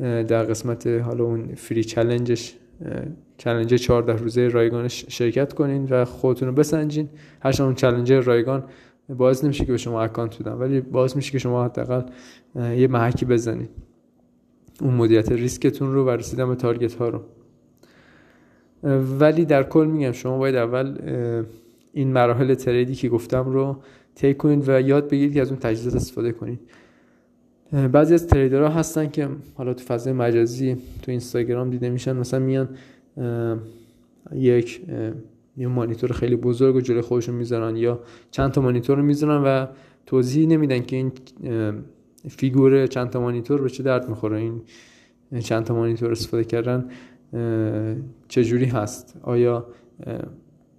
در 0.00 0.42
قسمت 0.42 0.86
حالا 0.86 1.24
اون 1.24 1.54
free 1.54 1.84
challenge 1.84 2.54
ش 3.36 3.43
challenge 3.43 3.74
14 3.74 4.16
روزه 4.16 4.48
رایگانش 4.48 5.04
شرکت 5.08 5.52
کنین 5.52 5.84
و 5.90 6.04
خودتون 6.04 6.48
رو 6.48 6.54
بسنجین. 6.54 7.08
هر 7.40 7.62
اون 7.62 7.74
challenge 7.74 8.12
رایگان 8.12 8.64
باعث 9.08 9.44
نمیشه 9.44 9.64
که 9.64 9.72
به 9.72 9.78
شما 9.78 10.02
account 10.02 10.42
بدن 10.42 10.52
ولی 10.52 10.80
باعث 10.80 11.16
میشه 11.16 11.32
که 11.32 11.38
شما 11.38 11.64
حداقل 11.64 12.02
یه 12.56 12.88
محکی 12.88 13.24
بزنید 13.24 13.70
اون 14.80 14.94
مدیریت 14.94 15.32
ریسکتون 15.32 15.92
رو 15.92 16.04
و 16.04 16.10
رسیدن 16.10 16.48
به 16.48 16.54
target 16.54 16.94
ها 16.94 17.08
رو. 17.08 17.20
ولی 19.20 19.44
در 19.44 19.62
کل 19.62 19.86
میگم 19.86 20.12
شما 20.12 20.38
باید 20.38 20.54
اول 20.54 20.98
این 21.92 22.12
مراحل 22.12 22.54
trade 22.54 22.87
ی 22.87 22.94
که 22.94 23.08
گفتم 23.08 23.48
رو 23.48 23.76
طی 24.14 24.34
کنید 24.34 24.68
و 24.68 24.80
یاد 24.80 25.08
بگیرید 25.08 25.34
که 25.34 25.40
از 25.40 25.48
اون 25.48 25.58
تجهیزات 25.58 25.94
استفاده 25.94 26.32
کنید. 26.32 26.60
بعضی 27.92 28.14
از 28.14 28.26
trader 28.26 28.62
ها 28.62 28.68
هستن 28.68 29.10
که 29.10 29.28
حالا 29.54 29.74
تو 29.74 29.84
فضای 29.84 30.12
مجازی 30.12 30.76
تو 31.02 31.10
اینستاگرام 31.10 31.70
دیده 31.70 31.90
میشن 31.90 32.16
مثلا 32.16 32.40
میان 32.40 32.68
یک 34.32 34.82
یه 35.56 35.66
مانیتور 35.66 36.12
خیلی 36.12 36.36
بزرگ 36.36 36.76
و 36.76 36.80
جلوی 36.80 37.00
خودشون 37.00 37.34
می‌ذارن 37.34 37.76
یا 37.76 38.00
چند 38.30 38.50
تا 38.52 38.60
مانیتور 38.60 38.96
رو 38.96 39.02
می‌ذارن 39.02 39.42
و 39.44 39.66
توضیح 40.06 40.48
نمیدن 40.48 40.80
که 40.80 40.96
این 40.96 41.12
فیگور 42.28 42.86
چند 42.86 43.10
تا 43.10 43.20
مانیتور 43.20 43.62
به 43.62 43.70
چه 43.70 43.82
درد 43.82 44.08
می‌خوره 44.08 44.38
این 44.38 44.62
چند 45.40 45.64
تا 45.64 45.74
مانیتور 45.74 46.10
استفاده 46.10 46.44
کردن 46.44 46.88
چجوری 48.28 48.64
هست؟ 48.64 49.16
آیا 49.22 49.66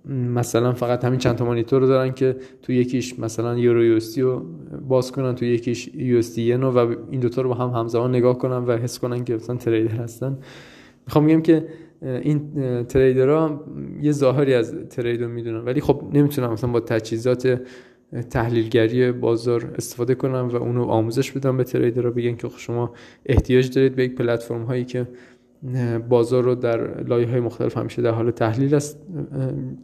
مثلا 0.09 0.73
فقط 0.73 1.05
همین 1.05 1.19
چند 1.19 1.35
تا 1.35 1.45
مانیتور 1.45 1.81
رو 1.81 1.87
دارن 1.87 2.13
که 2.13 2.35
تو 2.61 2.73
یکیش 2.73 3.19
مثلا 3.19 3.57
یورو 3.57 3.83
یو 3.83 3.99
رو 4.17 4.45
باز 4.87 5.11
کنن 5.11 5.35
تو 5.35 5.45
یکیش 5.45 5.87
یو 5.95 6.17
اس 6.17 6.37
و 6.37 6.77
این 7.11 7.19
دوتا 7.19 7.41
رو 7.41 7.49
با 7.49 7.55
هم 7.55 7.69
همزمان 7.69 8.09
نگاه 8.15 8.37
کنن 8.37 8.57
و 8.57 8.77
حس 8.77 8.99
کنن 8.99 9.23
که 9.23 9.35
مثلا 9.35 9.55
تریدر 9.55 9.95
هستن. 9.95 10.37
می‌خوام 11.05 11.27
بگم 11.27 11.41
که 11.41 11.67
این 12.01 12.41
تریدرها 12.83 13.63
یه 14.01 14.11
ظاهری 14.11 14.53
از 14.53 14.75
ترید 14.89 15.21
رو 15.21 15.29
می‌دونن. 15.29 15.65
ولی 15.65 15.81
خب 15.81 16.03
نمی‌تونن 16.13 16.47
مثلا 16.47 16.71
با 16.71 16.79
تجهیزات 16.79 17.61
تحلیلگری 18.29 19.11
بازار 19.11 19.73
استفاده 19.77 20.15
کنن 20.15 20.41
و 20.41 20.55
اونو 20.55 20.83
آموزش 20.83 21.31
بدن 21.31 21.57
به 21.57 21.63
تریدرها 21.63 22.11
بگن 22.11 22.35
که 22.35 22.47
خب 22.47 22.59
شما 22.59 22.93
احتیاج 23.25 23.75
دارید 23.75 23.95
به 23.95 24.03
یک 24.03 24.15
پلتفرم 24.15 24.63
هایی 24.63 24.85
که 24.85 25.07
بازار 26.09 26.43
رو 26.43 26.55
در 26.55 27.03
لایه 27.03 27.27
های 27.27 27.39
مختلف 27.39 27.77
همیشه 27.77 28.01
در 28.01 28.11
حال 28.11 28.31
تحلیل 28.31 28.75
است 28.75 28.99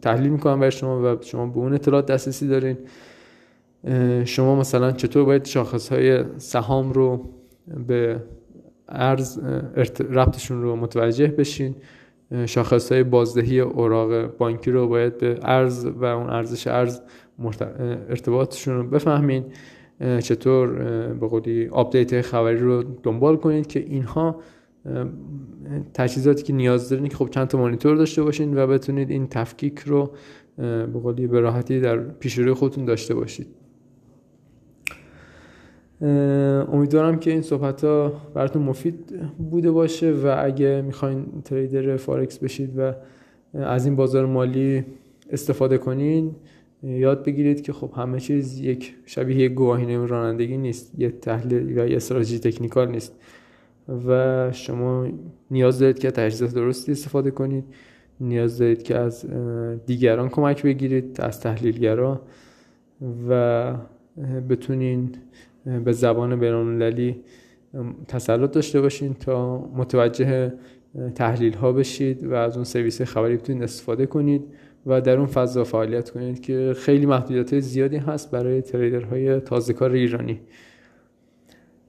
تحلیل 0.02 0.30
می‌کنن 0.30 0.56
برای 0.56 0.70
شما 0.70 1.14
و 1.14 1.16
شما 1.20 1.46
به 1.46 1.58
اون 1.58 1.74
اطلاعات 1.74 2.06
دسترسی 2.06 2.48
دارین. 2.48 2.76
شما 4.24 4.56
مثلا 4.56 4.92
چطور 4.92 5.24
باید 5.24 5.44
شاخص 5.44 5.88
های 5.88 6.24
سهام 6.38 6.92
رو 6.92 7.30
به 7.86 8.22
ارز 8.88 9.38
ربطشون 10.10 10.62
رو 10.62 10.76
متوجه 10.76 11.26
بشین؟ 11.26 11.74
شاخص 12.46 12.92
های 12.92 13.02
بازدهی 13.02 13.60
اوراق 13.60 14.36
بانکی 14.36 14.70
رو 14.70 14.88
باید 14.88 15.18
به 15.18 15.38
ارز 15.42 15.86
و 15.86 16.04
اون 16.04 16.30
ارزش 16.30 16.66
ارز 16.66 17.00
ارتباطشون 18.08 18.76
رو 18.76 18.82
بفهمین. 18.82 19.44
چطور 20.00 20.68
به 21.12 21.28
قولی 21.28 21.68
update 21.68 22.20
خبری 22.20 22.58
رو 22.58 22.82
دنبال 22.82 23.36
کنید 23.36 23.66
که 23.66 23.80
اینها 23.80 24.40
تجهیزاتی 25.94 26.42
که 26.42 26.52
نیاز 26.52 26.88
دارین 26.88 27.08
که 27.08 27.16
خب 27.16 27.28
چند 27.28 27.48
تا 27.48 27.58
مانیتور 27.58 27.96
داشته 27.96 28.22
باشین 28.22 28.58
و 28.58 28.66
بتونید 28.66 29.10
این 29.10 29.26
تفکیک 29.26 29.78
رو 29.78 30.10
به 30.56 30.86
قولی 30.86 31.26
به 31.26 31.40
راحتی 31.40 31.80
در 31.80 31.98
پیش 31.98 32.38
روی 32.38 32.52
خودتون 32.52 32.84
داشته 32.84 33.14
باشید. 33.14 33.46
امیدوارم 36.72 37.18
که 37.18 37.30
این 37.30 37.42
صحبت 37.42 37.84
ها 37.84 38.12
براتون 38.34 38.62
مفید 38.62 39.20
بوده 39.50 39.70
باشه 39.70 40.12
و 40.12 40.36
اگه 40.38 40.82
می‌خواین 40.86 41.26
تریدر 41.44 41.96
فارکس 41.96 42.38
بشید 42.38 42.78
و 42.78 42.92
از 43.54 43.86
این 43.86 43.96
بازار 43.96 44.26
مالی 44.26 44.84
استفاده 45.30 45.78
کنین 45.78 46.36
یاد 46.82 47.24
بگیرید 47.24 47.62
که 47.62 47.72
خب 47.72 47.92
همه 47.96 48.20
چیز 48.20 48.60
یک 48.60 48.94
شبیه 49.06 49.36
یک 49.36 49.52
گواهینامه 49.52 50.06
رانندگی 50.06 50.56
نیست 50.56 50.92
یه 50.98 51.10
تحلیل 51.10 51.70
یا 51.70 51.86
یه 51.86 51.96
استراتژی 51.96 52.38
تکنیکال 52.38 52.90
نیست. 52.90 53.20
و 53.88 54.52
شما 54.52 55.06
نیاز 55.50 55.78
دارید 55.78 55.98
که 55.98 56.10
تجهیزات 56.10 56.54
درستی 56.54 56.92
استفاده 56.92 57.30
کنید 57.30 57.64
نیاز 58.20 58.58
دارید 58.58 58.82
که 58.82 58.96
از 58.96 59.26
دیگران 59.86 60.28
کمک 60.28 60.62
بگیرید 60.62 61.20
از 61.20 61.40
تحلیلگرا 61.40 62.20
و 63.28 63.74
بتونین 64.48 65.10
به 65.84 65.92
زبان 65.92 66.40
بینالمللی 66.40 67.16
تسلط 68.08 68.50
داشته 68.50 68.80
باشین 68.80 69.14
تا 69.14 69.58
متوجه 69.58 70.52
تحلیل 71.14 71.54
ها 71.54 71.72
بشید 71.72 72.26
و 72.26 72.34
از 72.34 72.56
اون 72.56 72.64
سرویس 72.64 73.02
خبری 73.02 73.36
بتونید 73.36 73.62
استفاده 73.62 74.06
کنید 74.06 74.42
و 74.86 75.00
در 75.00 75.16
اون 75.16 75.26
فضا 75.26 75.64
فعالیت 75.64 76.10
کنید 76.10 76.40
که 76.40 76.74
خیلی 76.76 77.06
محدودیت 77.06 77.60
زیادی 77.60 77.96
هست 77.96 78.30
برای 78.30 78.62
تریدرهای 78.62 79.40
تازه 79.40 79.72
کار 79.72 79.90
ایرانی. 79.92 80.40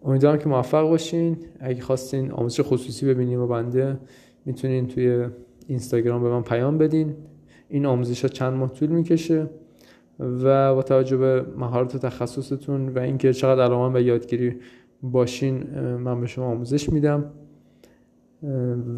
امیدوارم 0.05 0.37
که 0.37 0.49
موفق 0.49 0.81
باشین. 0.81 1.37
اگه 1.59 1.81
خواستین 1.81 2.31
آموزش 2.31 2.61
خصوصی 2.61 3.05
ببینیم 3.05 3.39
و 3.39 3.47
بنده 3.47 3.99
می‌تونین 4.45 4.87
توی 4.87 5.27
اینستاگرام 5.67 6.23
به 6.23 6.29
من 6.29 6.41
پیام 6.41 6.77
بدین. 6.77 7.15
این 7.69 7.85
آموزش 7.85 8.21
ها 8.21 8.27
چند 8.27 8.53
ماه 8.53 8.73
طول 8.73 8.89
می‌کشه 8.89 9.49
و 10.19 10.75
با 10.75 10.81
توجه 10.81 11.17
به 11.17 11.45
مهارت 11.57 11.95
و 11.95 11.97
تخصصتون 11.97 12.89
و 12.89 12.99
اینکه 12.99 13.33
چقدر 13.33 13.63
علاقه 13.63 13.93
به 13.93 14.03
یادگیری 14.03 14.55
باشین 15.03 15.63
من 15.79 16.21
به 16.21 16.27
شما 16.27 16.45
آموزش 16.45 16.89
میدم. 16.89 17.31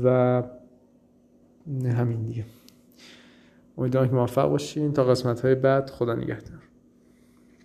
و 0.04 0.44
همین 1.86 2.24
دیگه. 2.24 2.44
امیدوارم 3.78 4.08
که 4.08 4.16
موفق 4.16 4.50
باشین. 4.50 4.94
تا 4.94 5.04
قسمت 5.04 5.42
های 5.42 5.56
بعد 5.56 5.90
خدا 5.90 6.16
نگهدار. 6.16 6.63